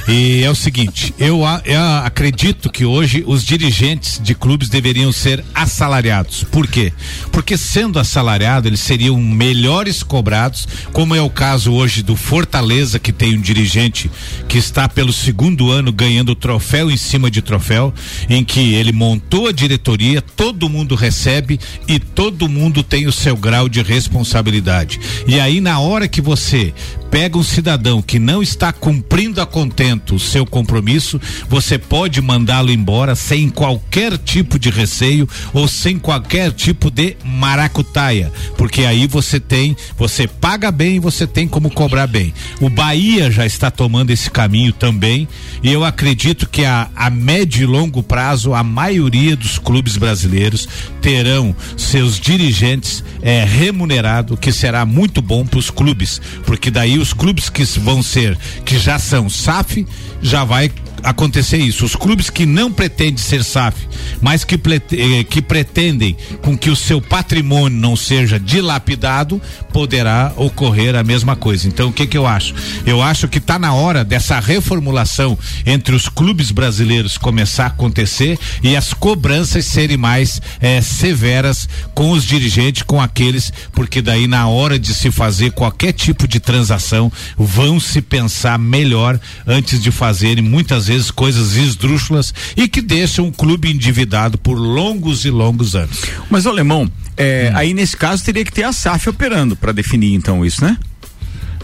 [0.07, 5.43] e é o seguinte, eu, eu acredito que hoje os dirigentes de clubes deveriam ser
[5.53, 6.43] assalariados.
[6.45, 6.93] Por quê?
[7.31, 13.11] Porque sendo assalariado, eles seriam melhores cobrados, como é o caso hoje do Fortaleza, que
[13.11, 14.09] tem um dirigente
[14.47, 17.93] que está pelo segundo ano ganhando troféu em cima de troféu,
[18.29, 23.36] em que ele montou a diretoria, todo mundo recebe e todo mundo tem o seu
[23.36, 24.99] grau de responsabilidade.
[25.27, 26.73] E aí, na hora que você
[27.09, 31.19] pega um cidadão que não está cumprindo a contento o seu compromisso,
[31.49, 38.32] você pode mandá-lo embora sem qualquer tipo de receio ou sem qualquer tipo de maracutaia,
[38.57, 42.34] porque aí você tem, você paga bem, você tem como cobrar bem.
[42.59, 45.28] O Bahia já está tomando esse caminho também,
[45.63, 50.67] e eu acredito que a, a médio e longo prazo a maioria dos clubes brasileiros
[51.01, 57.13] terão seus dirigentes é, remunerado, que será muito bom para os clubes, porque daí os
[57.18, 59.86] clubes que vão ser, que já são SAF,
[60.22, 60.72] já vai
[61.05, 61.86] acontecer isso.
[61.86, 63.88] Os clubes que não pretendem ser SAF,
[64.22, 69.39] mas que, eh, que pretendem com que o seu patrimônio não seja dilapidado,
[69.72, 71.68] poderá ocorrer a mesma coisa.
[71.68, 72.55] Então, o que que eu acho?
[72.86, 78.39] Eu acho que está na hora dessa reformulação entre os clubes brasileiros começar a acontecer
[78.63, 84.47] e as cobranças serem mais eh, severas com os dirigentes, com aqueles, porque daí na
[84.47, 90.43] hora de se fazer qualquer tipo de transação, vão se pensar melhor antes de fazerem
[90.43, 96.03] muitas vezes coisas esdrúxulas e que deixam o clube endividado por longos e longos anos.
[96.29, 100.45] Mas, Alemão, é, aí nesse caso teria que ter a SAF operando para definir então
[100.45, 100.77] isso, né?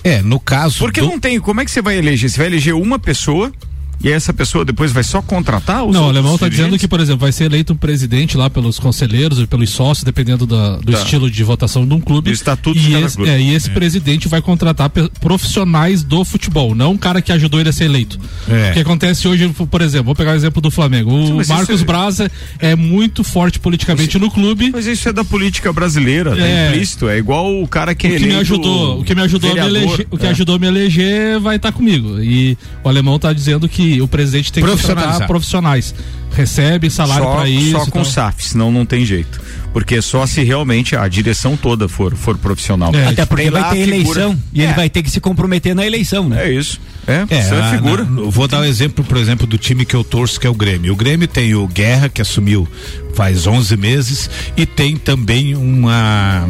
[0.04, 0.80] É, no caso.
[0.80, 1.40] Porque não tem.
[1.40, 2.32] Como é que você vai eleger?
[2.32, 3.52] Você vai eleger uma pessoa
[4.04, 7.00] e essa pessoa depois vai só contratar os Não, o alemão está dizendo que, por
[7.00, 10.92] exemplo, vai ser eleito um presidente lá pelos conselheiros e pelos sócios, dependendo da- do
[10.92, 11.00] Tá.
[11.00, 12.30] estilo de votação de um clube.
[12.30, 13.32] Do estatuto de e cada esse, clube.
[13.32, 13.74] é, e esse É.
[13.74, 18.20] presidente vai contratar profissionais do futebol, não um cara que ajudou ele a ser eleito.
[18.50, 18.72] É.
[18.72, 21.12] O que acontece hoje, por exemplo, vou pegar o exemplo do Flamengo.
[21.14, 22.18] O Sim, Marcos é- Braz
[22.60, 24.72] é muito forte politicamente no clube.
[24.74, 26.70] Mas isso é da política brasileira, tá É.
[26.70, 27.08] implícito.
[27.08, 29.60] É igual o cara que o que me ajudou, o que me ajudou a me
[29.62, 30.30] vereador, eleger, o que é.
[30.30, 32.20] ajudou a me eleger vai estar comigo.
[32.22, 35.96] E o alemão está dizendo que o presidente tem que contratar profissionais.
[36.34, 37.72] Recebe salário só, para isso.
[37.72, 38.06] Só com então.
[38.06, 39.42] SAF, senão não tem jeito.
[39.74, 42.94] Porque só se realmente a direção toda for, for profissional.
[42.96, 44.76] É, Até porque vai ter a figura- eleição e ele É.
[44.76, 46.48] vai ter que se comprometer na eleição, né?
[46.48, 46.80] É isso.
[47.08, 48.04] É, É, isso é a- figura.
[48.06, 50.54] na- vou dar um exemplo, por exemplo, do time que eu torço, que é o
[50.54, 50.94] Grêmio.
[50.94, 52.66] O Grêmio tem o Guerra, que assumiu
[53.14, 56.48] faz 11 meses, e tem também uma.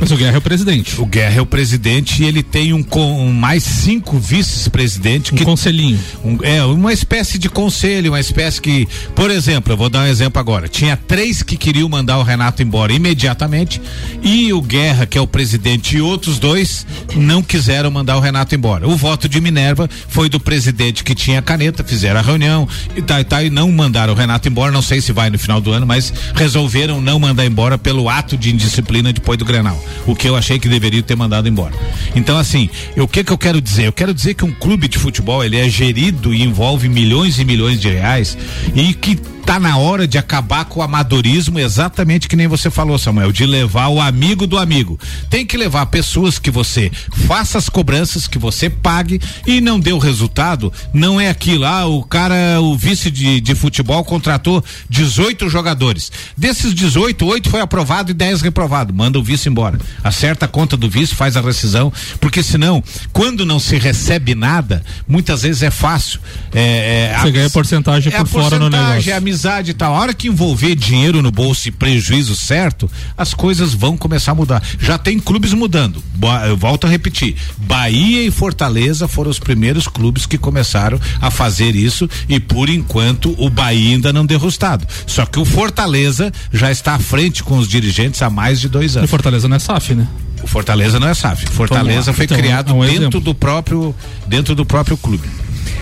[0.00, 1.00] Mas o Guerra é o presidente.
[1.00, 5.32] O Guerra é o presidente e ele tem um, com, um mais cinco vice-presidentes.
[5.32, 5.98] Um que, conselhinho.
[6.24, 8.86] um- é, uma espécie de conselho, uma espécie que.
[9.14, 10.68] Por exemplo, eu vou dar um exemplo agora.
[10.68, 13.80] Tinha três que queriam mandar o Renato embora imediatamente
[14.22, 18.54] e o Guerra, que é o presidente, e outros dois não quiseram mandar o Renato
[18.54, 18.86] embora.
[18.88, 23.20] O voto de Minerva foi do presidente que tinha caneta, fizeram a reunião e tal
[23.20, 24.72] e tal, e não mandaram o Renato embora.
[24.72, 28.36] Não sei se vai no final do ano, mas resolveram não mandar embora pelo ato
[28.36, 29.82] de indisciplina depois do Grenal.
[30.06, 31.74] O que eu achei que deveria ter mandado embora.
[32.14, 33.86] Então, assim, o que que eu quero dizer?
[33.86, 37.44] Eu quero dizer que um clube de futebol ele é gerido e envolve milhões e
[37.44, 38.36] milhões de reais
[38.74, 42.98] e que tá na hora de acabar com o amadorismo, exatamente que nem você falou,
[42.98, 44.98] Samuel, de levar o amigo do amigo.
[45.28, 46.90] Tem que levar pessoas que você
[47.26, 51.66] faça as cobranças, que você pague e não dê o resultado, não é aquilo.
[51.66, 56.10] Ah, o cara, o vice de, de futebol contratou 18 jogadores.
[56.36, 58.94] Desses 18, 8 foi aprovado e 10 reprovado.
[58.94, 59.78] Manda o vice embora.
[60.02, 62.82] Acerta a conta do vice, faz a rescisão, porque senão,
[63.12, 66.18] quando não se recebe nada, muitas vezes é fácil.
[66.52, 69.10] É, é, Você ganha porcentagem é por fora no negócio.
[69.10, 69.94] É amizade e tal.
[69.94, 74.34] A hora que envolver dinheiro no bolso e prejuízo certo, as coisas vão começar a
[74.34, 74.62] mudar.
[74.80, 76.02] Já tem clubes mudando.
[76.46, 77.34] Eu volto a repetir.
[77.58, 83.34] Bahia e Fortaleza foram os primeiros clubes que começaram a fazer isso e por enquanto
[83.38, 84.86] o Bahia ainda não deu resultado.
[85.06, 88.94] Só que o Fortaleza já está à frente com os dirigentes há mais de dois
[88.94, 89.10] E anos.
[89.10, 90.06] Fortaleza não é SAF, né?
[90.42, 91.46] O Fortaleza não é SAF.
[91.46, 93.20] Fortaleza foi Então, criado é um dentro exemplo.
[93.20, 93.94] do próprio
[94.26, 95.26] dentro do próprio clube.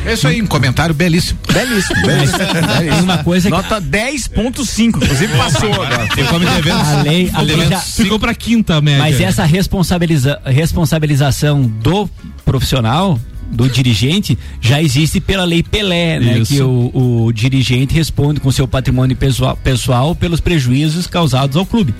[0.04, 1.38] É isso aí, um comentário belíssimo.
[1.52, 6.06] Belíssimo, Tem uma coisa que Nota 10.5, inclusive passou agora.
[6.14, 6.80] Ficou me devendo.
[6.80, 8.98] a lei, a lei já, Ficou pra quinta média.
[8.98, 12.08] Mas essa responsabiliza, responsabilização do
[12.44, 13.18] profissional,
[13.50, 16.38] do dirigente, já existe pela lei Pelé, né?
[16.38, 16.54] Isso.
[16.54, 21.94] Que o, o dirigente responde com seu patrimônio pessoal, pessoal pelos prejuízos causados ao clube.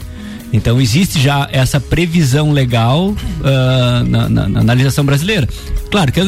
[0.53, 5.48] Então existe já essa previsão legal ah, na, na- na legislação brasileira.
[5.90, 6.24] Claro que, é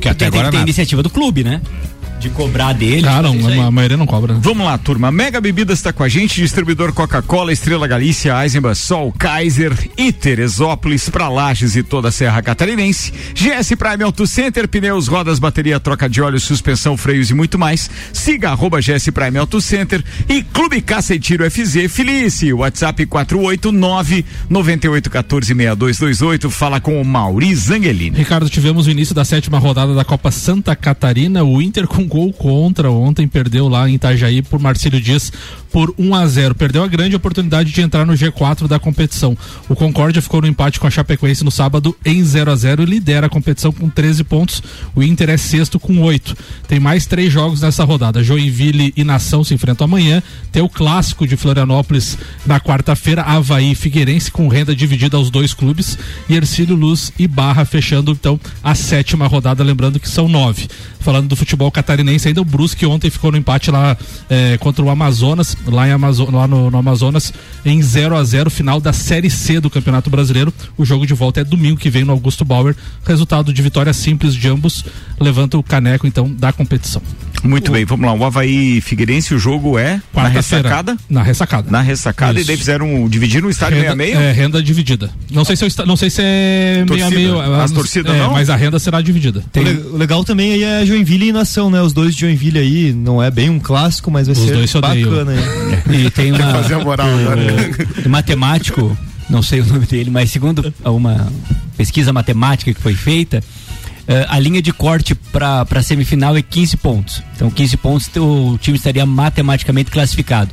[0.00, 0.68] Que até agora tem nada.
[0.68, 1.60] iniciativa do clube, né?
[2.22, 3.04] De cobrar dele.
[3.08, 3.58] Ah, aí.
[3.58, 4.34] a maioria não cobra.
[4.34, 4.40] né?
[4.40, 5.10] Vamos lá, turma.
[5.10, 11.08] Mega Bebidas está com a gente, distribuidor Coca-Cola, Estrela Galícia, Eisenbach, Sol, Kaiser e Teresópolis
[11.08, 13.12] para Lages e toda a Serra Catarinense.
[13.34, 17.90] GS Prime Auto Center, pneus, rodas, bateria, troca de óleo, suspensão, freios e muito mais.
[18.12, 24.24] Siga arroba GS Prime Auto Center e Clube Caça e Tiro FZ Felice, WhatsApp 489
[24.48, 26.50] 9814 6228.
[26.50, 28.16] Fala com o Mauri Zangelini.
[28.16, 31.42] Ricardo, tivemos o início da sétima rodada da Copa Santa Catarina.
[31.42, 35.32] O Inter com gol contra ontem perdeu lá em Itajaí por Marcílio Dias
[35.72, 36.54] por 1 a 0.
[36.54, 39.36] Perdeu a grande oportunidade de entrar no G4 da competição.
[39.66, 42.86] O Concórdia ficou no empate com a Chapecoense no sábado em 0 a 0 e
[42.86, 44.62] lidera a competição com 13 pontos.
[44.94, 46.36] O Inter é sexto com 8.
[46.68, 48.22] Tem mais três jogos nessa rodada.
[48.22, 50.22] Joinville e Nação se enfrentam amanhã.
[50.52, 55.54] Tem o clássico de Florianópolis na quarta-feira, Havaí e Figueirense com renda dividida aos dois
[55.54, 55.96] clubes
[56.28, 60.68] e Ercílio Luz e Barra fechando então a sétima rodada, lembrando que são nove.
[61.00, 63.96] Falando do futebol catarinense, ainda o Brusque ontem ficou no empate lá
[64.28, 65.92] eh, contra o Amazonas, lá, em
[66.32, 67.32] lá no, no Amazonas,
[67.64, 70.52] em 0 a 0 final da Série C do Campeonato Brasileiro.
[70.76, 72.74] O jogo de volta é domingo que vem no Augusto Bauer.
[73.04, 74.84] Resultado de vitória simples de ambos,
[75.20, 77.02] levanta o caneco então da competição.
[77.42, 78.12] Muito bem, vamos lá.
[78.14, 80.96] O Havaí Figueirense, o jogo é na Quarta-feira, ressacada?
[81.10, 81.70] Na ressacada.
[81.70, 82.46] Na ressacada e Isso.
[82.46, 84.16] daí fizeram dividir no estádio meio a Renda, meio?
[84.18, 85.10] é, renda dividida.
[85.30, 87.10] Não sei se, é o esta- não sei se é meio a Torcida?
[87.16, 87.54] meio.
[87.60, 88.32] As é, torcidas é, não?
[88.32, 89.42] Mas a renda será dividida.
[89.56, 91.80] O le- O legal também aí é Joinville e Nação, né?
[91.82, 94.72] Os dois de Joinville aí, não é bem um clássico, mas vai Os ser dois
[94.74, 95.72] bacana aí.
[96.06, 97.42] E tem uma, fazer a moral agora.
[98.04, 98.96] o, o matemático,
[99.28, 101.26] não sei o nome dele, mas segundo uma
[101.76, 103.42] pesquisa matemática que foi feita,
[104.28, 107.22] a linha de corte para a semifinal é 15 pontos.
[107.34, 110.50] Então, 15 pontos o time estaria matematicamente classificado.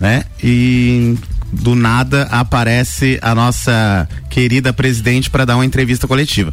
[0.00, 0.24] né?
[0.42, 1.16] E
[1.52, 6.52] do nada aparece a nossa querida presidente para dar uma entrevista coletiva.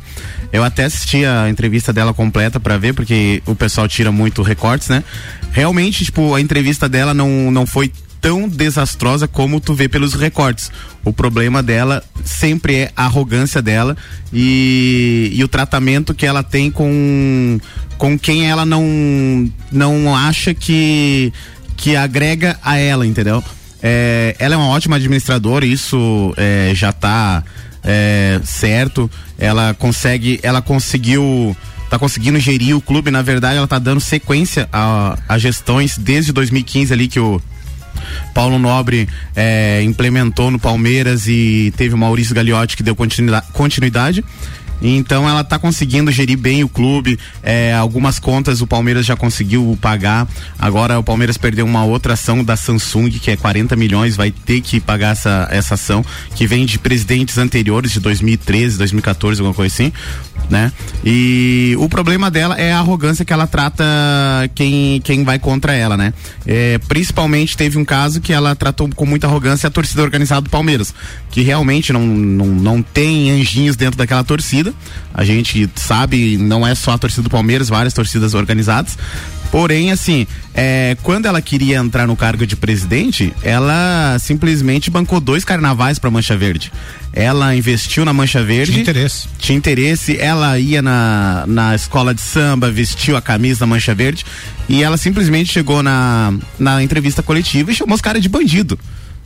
[0.51, 4.87] Eu até assisti a entrevista dela completa para ver, porque o pessoal tira muito recortes,
[4.89, 5.03] né?
[5.51, 7.91] Realmente, tipo, a entrevista dela não, não foi
[8.23, 10.71] tão desastrosa como tu vê pelos recortes.
[11.03, 13.97] O problema dela sempre é a arrogância dela
[14.31, 17.59] e, e o tratamento que ela tem com,
[17.97, 21.33] com quem ela não, não acha que,
[21.83, 23.43] que agrega a ela, entendeu?
[23.81, 27.43] É, ela é uma ótima administradora, isso é, já está
[27.83, 29.11] é, certo.
[29.37, 31.53] Ela consegue, ela conseguiu
[31.89, 36.31] tá conseguindo gerir o clube, na verdade ela tá dando sequência a, a gestões desde
[36.31, 37.41] 2015 ali que o
[38.33, 42.95] Paulo Nobre é, implementou no Palmeiras e teve o Maurício Gagliotti que deu
[43.51, 44.23] continuidade.
[44.83, 47.17] Então ela está conseguindo gerir bem o clube.
[47.41, 50.27] É, algumas contas o Palmeiras já conseguiu pagar.
[50.59, 54.61] Agora o Palmeiras perdeu uma outra ação da Samsung, que é 40 milhões, vai ter
[54.61, 56.05] que pagar essa, essa ação,
[56.35, 59.91] que vem de presidentes anteriores, de 2013, 2014, alguma coisa assim
[60.49, 60.71] né?
[61.03, 63.83] E o problema dela é a arrogância que ela trata
[64.55, 66.13] quem, quem vai contra ela, né?
[66.45, 70.49] É, principalmente teve um caso que ela tratou com muita arrogância a torcida organizada do
[70.49, 70.93] Palmeiras,
[71.31, 74.72] que realmente não, não, não tem anjinhos dentro daquela torcida.
[75.13, 78.97] A gente sabe, não é só a torcida do Palmeiras, várias torcidas organizadas.
[79.53, 85.45] Porém, assim, é, quando ela queria entrar no cargo de presidente, ela simplesmente bancou dois
[85.45, 86.71] carnavais para Mancha Verde.
[87.13, 88.71] Ela investiu na Mancha Verde.
[88.71, 89.27] Tinha interesse.
[89.37, 90.17] Tinha interesse.
[90.17, 94.25] Ela ia na, na escola de samba, vestiu a camisa da Mancha Verde.
[94.67, 98.79] E ela simplesmente chegou na, na entrevista coletiva e chamou os caras de bandido.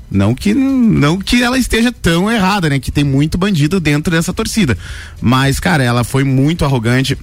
[0.09, 2.79] Não que, não que ela esteja tão errada, né?
[2.79, 4.77] Que tem muito bandido dentro dessa torcida.
[5.21, 7.17] Mas, cara, ela foi muito arrogante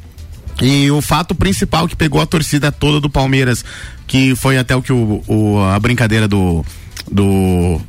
[0.61, 3.65] e o fato principal que pegou a torcida toda do Palmeiras,
[4.07, 6.65] que foi até o que o, o a brincadeira do,
[7.11, 7.81] do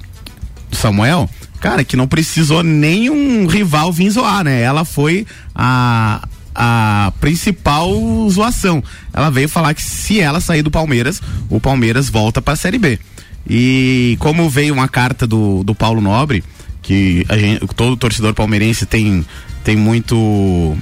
[0.72, 1.30] Samuel,
[1.60, 4.62] cara, que não precisou nenhum rival vir zoar, né?
[4.62, 7.92] Ela foi a, a principal
[8.30, 8.84] zoação.
[9.14, 12.80] Ela veio falar que se ela sair do Palmeiras, o Palmeiras volta para a Série
[12.80, 13.00] B.
[13.48, 16.44] E como veio uma carta do, do Paulo Nobre,
[16.82, 19.26] que gente, todo torcedor palmeirense tem,
[19.64, 20.76] tem muito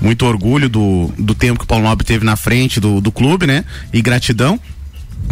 [0.00, 3.46] muito orgulho do, do tempo que o Paulo Nobre teve na frente do, do clube,
[3.46, 3.64] né?
[3.92, 4.58] E gratidão.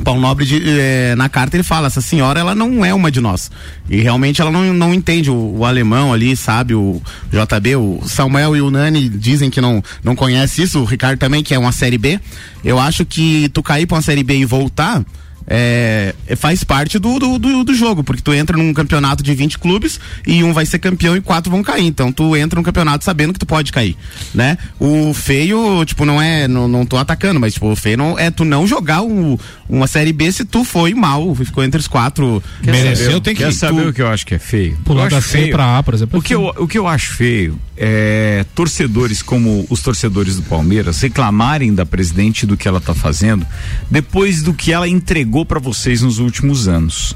[0.05, 3.21] Paulo Nobre de, é, na carta ele fala essa senhora ela não é uma de
[3.21, 3.51] nós
[3.89, 8.57] e realmente ela não, não entende o, o alemão ali sabe o JB o Samuel
[8.57, 11.73] e o Nani dizem que não não conhece isso o Ricardo também que é uma
[11.73, 12.21] série B
[12.65, 15.05] eu acho que tu cair para uma série B e voltar
[15.53, 19.59] é, faz parte do, do, do, do, jogo, porque tu entra num campeonato de 20
[19.59, 21.85] clubes e um vai ser campeão e quatro vão cair.
[21.85, 23.97] Então tu entra num campeonato sabendo que tu pode cair,
[24.33, 24.57] né?
[24.79, 28.31] O feio, tipo, não é, não, não tô atacando, mas tipo, o feio não, é
[28.31, 29.37] tu não jogar um,
[29.69, 32.41] uma série B se tu foi mal, ficou entre os quatro.
[32.63, 33.89] Quer Mereceu, saber, tem que Quer saber tu...
[33.89, 34.79] o que eu acho que é feio?
[34.85, 36.21] Pular da C pra A, por exemplo.
[36.21, 41.01] O que, eu, o que eu acho feio é torcedores como os torcedores do Palmeiras
[41.01, 43.47] reclamarem da presidente do que ela tá fazendo
[43.91, 47.15] depois do que ela entregou para vocês nos últimos anos.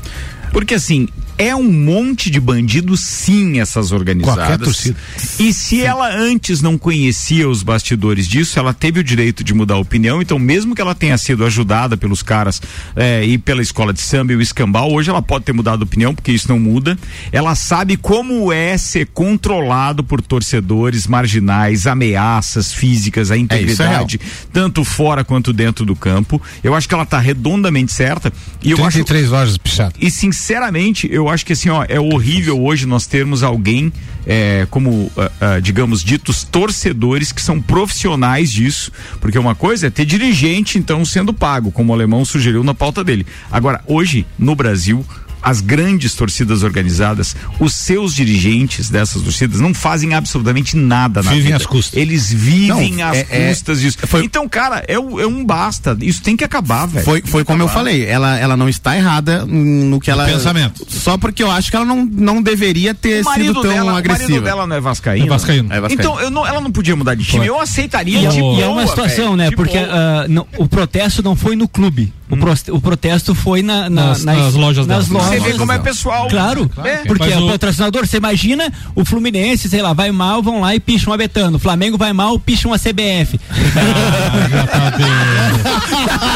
[0.53, 4.93] Porque assim, é um monte de bandidos, sim, essas organizadas.
[5.39, 9.75] E se ela antes não conhecia os bastidores disso, ela teve o direito de mudar
[9.75, 10.23] a opinião.
[10.23, 12.61] Então, mesmo que ela tenha sido ajudada pelos caras
[12.95, 15.85] é, e pela escola de samba e o escambau, hoje ela pode ter mudado a
[15.85, 16.97] opinião, porque isso não muda.
[17.33, 24.31] Ela sabe como é ser controlado por torcedores marginais, ameaças físicas, a integridade, é, é
[24.53, 26.41] tanto fora quanto dentro do campo.
[26.63, 28.33] Eu acho que ela está redondamente certa.
[28.63, 29.95] E eu 33 acho, lojas, pichado.
[30.01, 33.93] E sinceramente, eu eu acho que assim, ó, é horrível hoje nós termos alguém
[34.27, 39.91] é, como, uh, uh, digamos, ditos torcedores que são profissionais disso, porque uma coisa é
[39.91, 43.27] ter dirigente, então, sendo pago, como o alemão sugeriu na pauta dele.
[43.51, 45.05] Agora, hoje, no Brasil,
[45.45, 51.45] as grandes torcidas organizadas, os seus dirigentes dessas torcidas não fazem absolutamente nada na vivem
[51.45, 51.57] vida.
[51.57, 52.01] às custas.
[52.01, 53.99] Eles vivem não, às é, é custas é, disso.
[54.07, 55.95] Foi, então, cara, é, é, um basta.
[56.01, 57.05] Isso tem que acabar, velho.
[57.05, 57.71] Foi, foi como acabar.
[57.71, 60.25] eu falei, ela, ela não está errada no que ela.
[60.25, 60.87] pensamento.
[60.89, 64.29] Só porque eu acho que ela não, não deveria ter sido tão dela, agressiva.
[64.29, 65.27] O marido dela não é vascaíno?
[65.27, 65.73] É vascaíno.
[65.73, 66.03] É vascaíno.
[66.03, 67.47] Então, eu não, ela não podia mudar de time.
[67.47, 69.51] Eu aceitaria e, de boa, E é uma situação, né?
[69.51, 72.13] Porque uh, não, o protesto não foi no clube.
[72.31, 72.77] O, hum.
[72.77, 75.23] o protesto foi na, na, nas, nas, nas, lojas nas dela.
[75.23, 75.34] lojas.
[75.41, 76.29] Você vê como é pessoal.
[76.29, 76.89] Claro, claro.
[76.89, 77.05] É.
[77.05, 80.81] porque é o patrocinador, você imagina o Fluminense, sei lá, vai mal, vão lá e
[80.81, 81.57] picham a Betano.
[81.57, 83.41] O Flamengo vai mal, picham a CBF.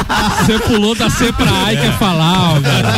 [0.08, 2.88] Ah, Você pulou da C pra A e quer falar, ó, velho.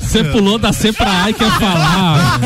[0.00, 2.38] Você pulou da C pra A e quer falar.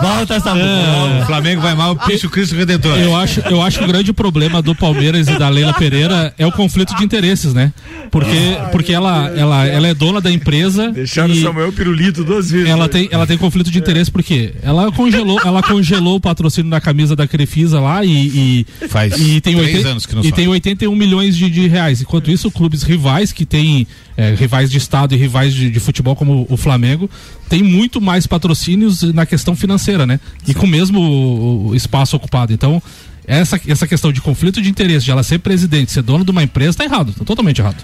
[0.00, 2.98] Volta essa O Flamengo vai mal, picha o Cristo Redentor.
[2.98, 6.46] Eu acho, eu acho que o grande problema do Palmeiras e da Leila Pereira é
[6.46, 7.72] o conflito de interesses, né?
[8.10, 10.90] Porque, porque ela, ela, ela é dona da empresa.
[10.90, 12.68] Deixaram e o Samuel Pirulito duas vezes.
[12.68, 12.88] Ela né?
[12.88, 17.16] tem, ela tem conflito de interesse porque ela congelou, ela congelou o patrocínio da camisa
[17.16, 20.36] da Crefisa lá e, e Faz e tem, três 80 anos que não e sobe.
[20.36, 22.00] tem 81 milhões de, de reais.
[22.00, 26.14] Enquanto isso, clubes rivais que têm é, rivais de estado e rivais de, de futebol
[26.14, 27.10] como o Flamengo
[27.48, 30.20] tem muito mais patrocínios na questão financeira, né?
[30.46, 32.52] E com o mesmo espaço ocupado.
[32.52, 32.82] Então
[33.26, 36.42] essa, essa questão de conflito de interesse, de ela ser presidente, ser dona de uma
[36.42, 37.76] empresa, tá errado, tá totalmente errado.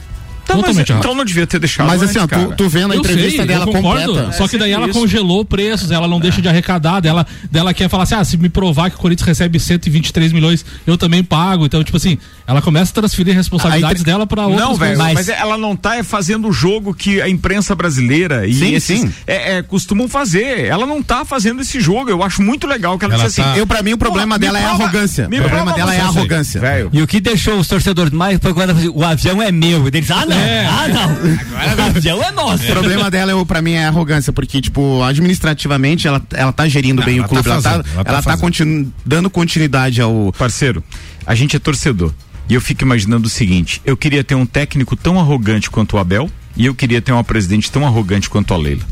[0.44, 1.02] Então, mas, totalmente errado.
[1.02, 3.46] então não devia ter deixado Mas assim, ó, tu, tu vendo a Eu entrevista sei,
[3.46, 4.32] dela eu concordo, completa.
[4.32, 4.98] Só que daí ela isso.
[4.98, 8.48] congelou preços, ela não deixa de arrecadar, dela, dela quer falar assim: ah, se me
[8.48, 11.64] provar que o Corinthians recebe 123 milhões, eu também pago.
[11.64, 15.14] Então, tipo assim, ela começa a transferir responsabilidades Aí, dela pra outras Não, velho, coisas.
[15.14, 15.28] mas...
[15.30, 19.12] ela não tá é, fazendo o jogo que a imprensa brasileira e Sim, esses sim.
[19.26, 20.66] É, é, costumam fazer.
[20.66, 22.10] Ela não tá fazendo esse jogo.
[22.10, 23.58] Eu acho muito legal que ela, Ela disse tá- assim.
[23.60, 25.24] Eu, pra mim, o problema Pô, dela me é a prova- arrogância.
[25.24, 26.60] O problema prova dela é a arrogância.
[26.60, 26.90] Velho.
[26.92, 29.50] E o que deixou os torcedores mais foi quando ela falou assim, o avião é
[29.50, 29.84] meu.
[29.84, 30.66] E eles, ah, não, É.
[30.66, 31.84] ah, não.
[31.84, 32.64] O avião é nosso.
[32.64, 36.68] O problema dela, eu, pra mim, é a arrogância, porque, tipo, administrativamente, ela, ela tá
[36.68, 38.40] gerindo Não, bem ela o clube, tá ela tá, fazendo, ela tá ela tá fazendo.
[38.40, 40.32] continu- dando continuidade ao.
[40.38, 40.82] Parceiro,
[41.26, 42.12] a gente é torcedor.
[42.48, 45.98] E eu fico imaginando o seguinte: eu queria ter um técnico tão arrogante quanto o
[45.98, 48.84] Abel e eu queria ter uma presidente tão arrogante quanto a Leila.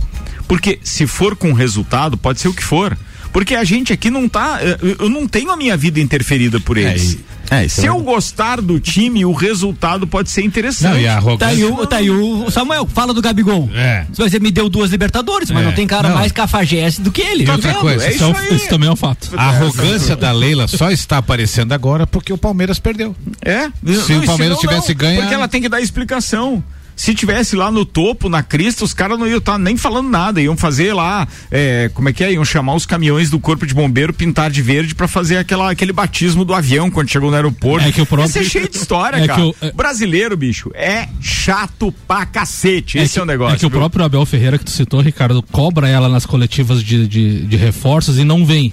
[0.48, 2.96] Porque se for com resultado, pode ser o que for.
[3.32, 4.60] Porque a gente aqui não tá.
[4.62, 7.18] Eu eu não tenho a minha vida interferida por eles.
[7.50, 10.92] É, Se é eu gostar do time, o resultado pode ser interessante.
[10.94, 11.74] Não, e a Tá aí, arrogância.
[11.74, 13.68] o, tá aí o Samuel, fala do Gabigol.
[13.74, 14.06] É.
[14.14, 15.66] Você me deu duas Libertadores, mas É.
[15.66, 16.16] não tem cara Não.
[16.16, 17.44] mais cafajeste do que ele.
[17.44, 17.80] Tá outra vendo?
[17.80, 19.28] coisa, É Isso, é isso também é um fato.
[19.36, 23.14] A arrogância da Leila só está aparecendo agora porque o Palmeiras perdeu.
[23.42, 23.64] É.
[23.84, 26.62] Se o Palmeiras senão tivesse ganho, Porque ela tem que dar explicação.
[26.94, 30.40] Se tivesse lá no topo, na crista, os caras não iam estar nem falando nada.
[30.40, 32.32] Iam fazer lá, é, como é que é?
[32.32, 35.92] Iam chamar os caminhões do corpo de bombeiro, pintar de verde pra fazer aquela, aquele
[35.92, 37.86] batismo do avião quando chegou no aeroporto.
[37.88, 39.46] É que o próprio- Isso é cheio de história, É cara.
[39.46, 42.98] o- é- Brasileiro, bicho, é chato pra cacete.
[42.98, 43.56] É Esse que, é o negócio.
[43.56, 43.78] é que o viu?
[43.80, 48.18] próprio Abel Ferreira que tu citou, Ricardo, cobra ela nas coletivas de, de, de reforços
[48.18, 48.72] e não vem.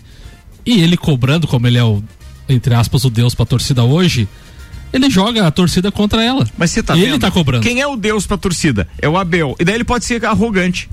[0.66, 2.04] E ele cobrando, como ele é o,
[2.48, 4.28] entre aspas, o Deus pra torcida hoje,
[4.92, 6.48] ele joga a torcida contra ela.
[6.58, 7.20] Mas você tá ele vendo?
[7.20, 7.64] tá cobrando.
[7.64, 8.88] Quem é o Deus pra torcida?
[9.02, 9.56] É o Abel.
[9.60, 10.90] E daí ele pode ser arrogante.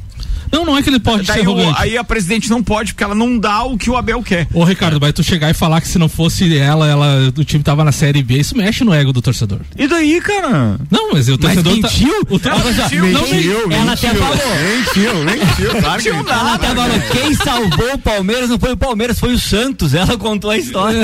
[0.53, 1.83] Não, não é que ele pode Daí ser o- arrogante.
[1.83, 4.47] aí a presidente não pode, porque ela não dá o que o Abel quer.
[4.53, 7.63] Ô Ricardo, vai tu chegar e falar que se não fosse ela, ela o time
[7.63, 9.61] tava na série B, isso mexe no ego do torcedor.
[9.79, 10.79] E daí, cara?
[10.91, 12.25] Não, mas o torcedor mentiu?
[12.41, 12.55] tá.
[12.55, 14.37] O Ela mentiu, não, mentiu, ela até falou.
[14.37, 16.15] Mentiu, mentiu, claro mentiu.
[16.29, 19.95] Ela até falou, quem salvou o Palmeiras não foi o Palmeiras, foi o Santos.
[19.95, 20.99] Ela contou a história.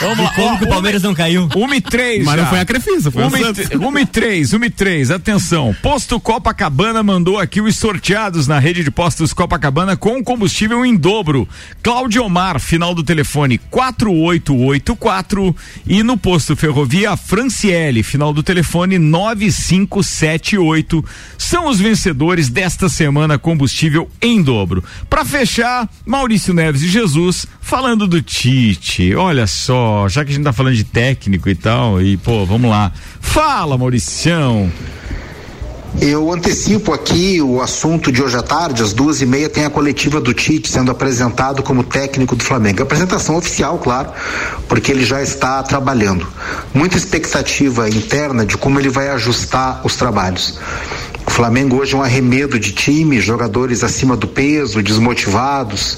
[0.00, 0.32] Vamos E lá.
[0.34, 1.48] como Ó, que o Palmeiras não caiu?
[1.54, 2.24] 1 e 3.
[2.24, 3.66] Mas não foi a Crefisa, foi o 1 e, Santos.
[3.80, 5.10] 1 e 3, 1 e 3.
[5.10, 5.74] Atenção.
[5.82, 11.48] Posto Copacabana mandou aqui os sorteados na rede de postos Copacabana com combustível em dobro.
[11.82, 15.56] Cláudio Omar, final do telefone 4884.
[15.86, 21.04] E no posto Ferrovia Franciele, final do telefone 9578.
[21.38, 24.82] São os vencedores desta semana combustível em dobro.
[25.08, 29.14] Para fechar, Maurício Neves e Jesus falando do Tite.
[29.14, 32.70] Olha só, já que a gente tá falando de técnico e tal, e pô, vamos
[32.70, 32.92] lá.
[33.20, 34.70] Fala, Mauricião.
[35.98, 39.70] Eu antecipo aqui o assunto de hoje à tarde, às duas e meia, tem a
[39.70, 42.82] coletiva do Tite sendo apresentado como técnico do Flamengo.
[42.82, 44.10] Apresentação oficial, claro,
[44.68, 46.26] porque ele já está trabalhando.
[46.72, 50.58] Muita expectativa interna de como ele vai ajustar os trabalhos.
[51.26, 55.96] O Flamengo hoje é um arremedo de time, jogadores acima do peso, desmotivados.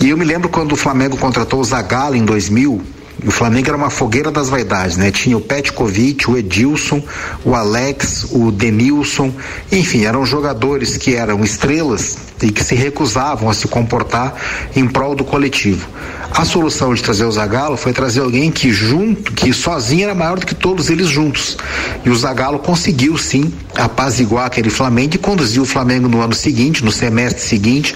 [0.00, 2.80] E eu me lembro quando o Flamengo contratou o Zagallo em 2000,
[3.24, 5.10] o Flamengo era uma fogueira das vaidades, né?
[5.10, 7.02] Tinha o Petkovic, o Edilson,
[7.44, 9.32] o Alex, o Denilson,
[9.70, 14.34] enfim, eram jogadores que eram estrelas e que se recusavam a se comportar
[14.74, 15.86] em prol do coletivo.
[16.34, 20.38] A solução de trazer o Zagallo foi trazer alguém que junto, que sozinho era maior
[20.38, 21.58] do que todos eles juntos.
[22.04, 26.82] E o Zagallo conseguiu sim apaziguar aquele Flamengo e conduziu o Flamengo no ano seguinte,
[26.82, 27.94] no semestre seguinte,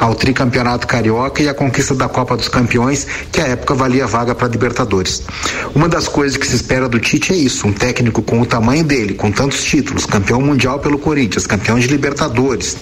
[0.00, 4.34] ao tricampeonato carioca e à conquista da Copa dos Campeões, que à época valia vaga
[4.34, 5.22] para Libertadores.
[5.74, 8.82] Uma das coisas que se espera do Tite é isso, um técnico com o tamanho
[8.82, 12.76] dele, com tantos títulos, campeão mundial pelo Corinthians, campeão de Libertadores,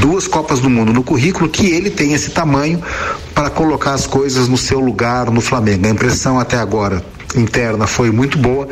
[0.00, 2.82] duas Copas do Mundo no currículo, que ele tem esse tamanho
[3.34, 5.86] para colocar as coisas no seu lugar no Flamengo.
[5.86, 7.02] A impressão até agora
[7.36, 8.68] interna foi muito boa,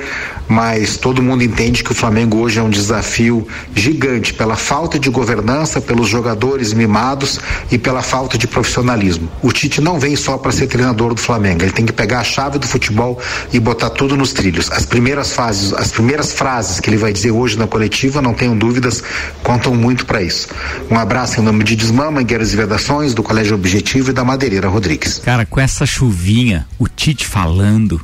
[0.49, 5.09] mas todo mundo entende que o Flamengo hoje é um desafio gigante pela falta de
[5.11, 7.41] governança, pelos jogadores mimados
[7.71, 9.29] e pela falta de profissionalismo.
[9.43, 12.25] O Tite não vem só para ser treinador do Flamengo, ele tem que pegar a
[12.25, 13.21] chave do futebol
[13.53, 14.71] e botar tudo nos trilhos.
[14.71, 18.57] As primeiras fases, as primeiras frases que ele vai dizer hoje na coletiva, não tenham
[18.57, 19.03] dúvidas,
[19.43, 20.49] contam muito para isso.
[20.91, 24.69] Um abraço em nome de Desmama, Mangueiras e Vedações, do Colégio Objetivo e da Madeireira
[24.69, 25.19] Rodrigues.
[25.19, 28.01] Cara, com essa chuvinha, o Tite falando,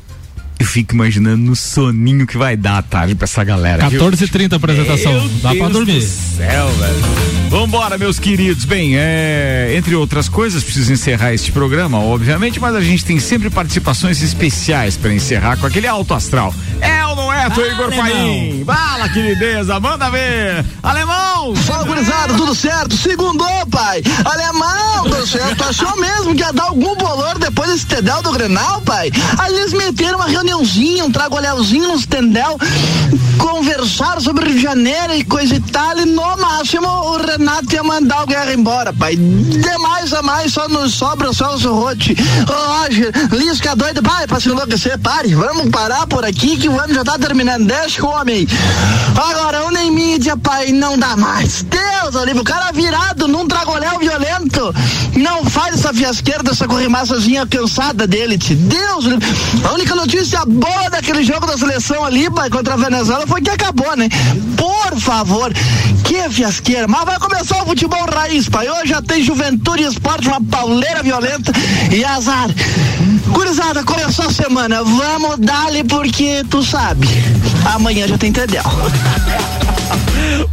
[0.59, 3.89] eu fico imaginando no soninho que vai dar à tarde pra essa galera.
[3.89, 5.13] 14h30 apresentação.
[5.13, 5.99] Meu Dá Deus pra dormir.
[6.01, 7.39] Do céu, velho.
[7.49, 8.65] Vambora, meus queridos.
[8.65, 13.49] Bem, é, entre outras coisas, preciso encerrar este programa, obviamente, mas a gente tem sempre
[13.49, 16.53] participações especiais pra encerrar com aquele alto astral.
[16.81, 18.63] É ou não é, seu Igor Paim?
[18.63, 20.63] Bala, querideza, manda ver.
[20.83, 21.55] Alemão!
[21.55, 22.95] Fala, gurizada, tudo certo?
[22.95, 24.03] Segundou, pai.
[24.23, 25.63] Alemão, tudo certo.
[25.63, 29.11] Achou mesmo que ia dar algum bolor depois desse tedel do Grenal, pai?
[29.39, 32.57] Aí eles meteram uma um tragolhãozinho nos tendel,
[33.37, 37.83] conversaram sobre Rio de Janeiro e coisa e tal, e no máximo o Renato ia
[37.83, 39.15] mandar o Guerra embora, pai.
[39.15, 42.15] Demais a mais, só nos sobra o Celso Rotti.
[42.47, 46.93] Roger, Lisca doido, pai, pra se enlouquecer, pare, vamos parar por aqui que o ano
[46.93, 48.47] já tá terminando, deixa o homem.
[49.15, 51.63] Agora, o nem mídia, pai, não dá mais.
[51.63, 54.73] Deus, Olívio, o cara virado num tragolhão violento,
[55.15, 58.55] não faz essa fiasqueira dessa corrimaçazinha cansada dele, te.
[58.55, 59.05] Deus,
[59.63, 63.95] a única notícia boa daquele jogo da seleção ali, contra a Venezuela foi que acabou,
[63.95, 64.09] né?
[64.55, 65.53] Por favor,
[66.03, 66.87] que fiasqueira.
[66.87, 68.69] Mas vai começar o futebol raiz, pai.
[68.69, 71.51] Hoje já tem juventude e esporte, uma pauleira violenta
[71.91, 72.49] e azar.
[73.27, 74.83] Gurizada, começou a semana.
[74.83, 77.07] Vamos dar-lhe porque tu sabe.
[77.73, 78.63] Amanhã já tem Tedel.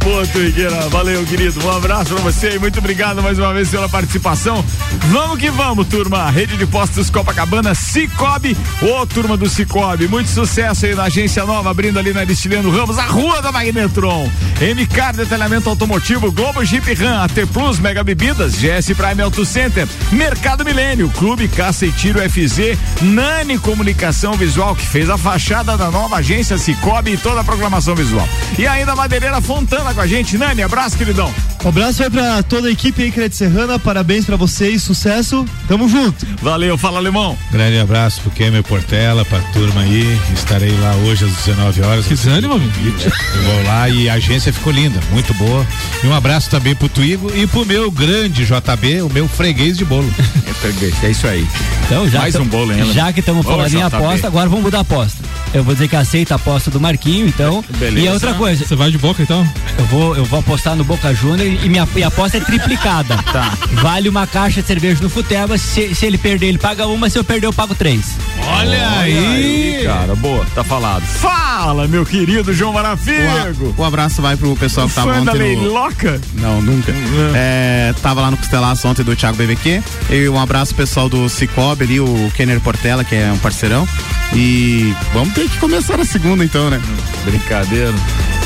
[0.03, 0.89] Boa, Tuigueira.
[0.89, 1.65] Valeu, querido.
[1.65, 4.63] Um abraço pra você e muito obrigado mais uma vez pela participação.
[5.09, 6.29] Vamos que vamos, turma.
[6.29, 8.57] Rede de Postos Copacabana, Cicobi.
[8.81, 10.07] Ô, turma do Cicobi.
[10.07, 14.29] Muito sucesso aí na agência nova, abrindo ali na Aristiliano Ramos, a rua da Magnetron.
[14.59, 20.65] MK Detalhamento Automotivo, Globo Jeep Ram, AT Plus, Mega Bebidas, GS Prime Auto Center, Mercado
[20.65, 26.17] Milênio, Clube Caça e Tiro FZ, Nani Comunicação Visual, que fez a fachada da nova
[26.17, 28.27] agência Cicobi e toda a programação visual.
[28.57, 30.37] E ainda a Madeireira Fontana com a gente.
[30.37, 31.29] Nani, abraço, queridão.
[31.65, 33.77] Um abraço aí pra toda a equipe aí, Crédito Serrana.
[33.77, 35.45] Parabéns pra vocês, sucesso.
[35.67, 36.25] Tamo junto.
[36.41, 37.37] Valeu, fala alemão.
[37.51, 40.17] Grande abraço pro Kemer Portela, pra turma aí.
[40.33, 42.05] Estarei lá hoje às 19 horas.
[42.05, 42.71] Que desânimo, amigo.
[42.77, 45.67] Eu vou lá e a agência ficou linda, muito boa.
[46.01, 49.83] E um abraço também pro Tuigo e pro meu grande JB, o meu freguês de
[49.83, 50.09] bolo.
[50.47, 51.45] É freguês, é isso aí.
[51.85, 54.63] Então, já Mais que- um bolo, hein, Já que estamos falando em aposta, agora vamos
[54.63, 55.17] mudar a aposta.
[55.53, 57.63] Eu vou dizer que aceita a aposta do Marquinho, então.
[57.77, 58.05] Beleza.
[58.05, 58.65] E a outra coisa.
[58.65, 59.47] Você vai de boca então?
[59.77, 63.17] Eu vou, eu vou apostar no Boca Júnior e minha e a aposta é triplicada.
[63.27, 63.53] Tá.
[63.73, 65.57] Vale uma caixa de cerveja no Futeba.
[65.57, 67.09] Se, se ele perder, ele paga uma.
[67.09, 68.15] Se eu perder, eu pago três.
[68.41, 71.03] Olha aí, cara, boa, tá falado.
[71.03, 73.75] Fala, meu querido João Marafigo.
[73.77, 75.63] O abraço vai pro pessoal que tava Fã da ontem no...
[75.63, 76.21] Leiloca?
[76.35, 76.93] Não, nunca.
[77.35, 79.83] É, tava lá no Costelaço ontem do Thiago BBQ.
[80.09, 83.87] E um abraço pro pessoal do Cicobi ali, o Kenner Portela, que é um parceirão.
[84.33, 86.81] E vamos ter que começar a segunda então, né?
[87.25, 87.93] Brincadeira.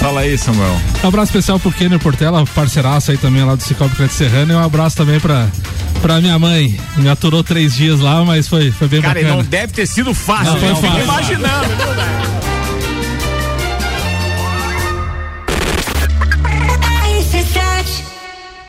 [0.02, 0.76] Fala aí, Samuel.
[1.04, 4.52] Um abraço especial pro Kenner Portela, parceiraço aí também lá do Cicobi Crédito Serrano.
[4.52, 5.48] E um abraço também pra,
[6.02, 6.76] pra minha mãe.
[6.98, 9.44] Me aturou três dias lá, mas foi, foi bem Cara, e bacana.
[9.44, 10.76] não deve ter sido fácil, Não, foi né?
[10.76, 11.04] Fácil.
[11.04, 12.51] imaginando?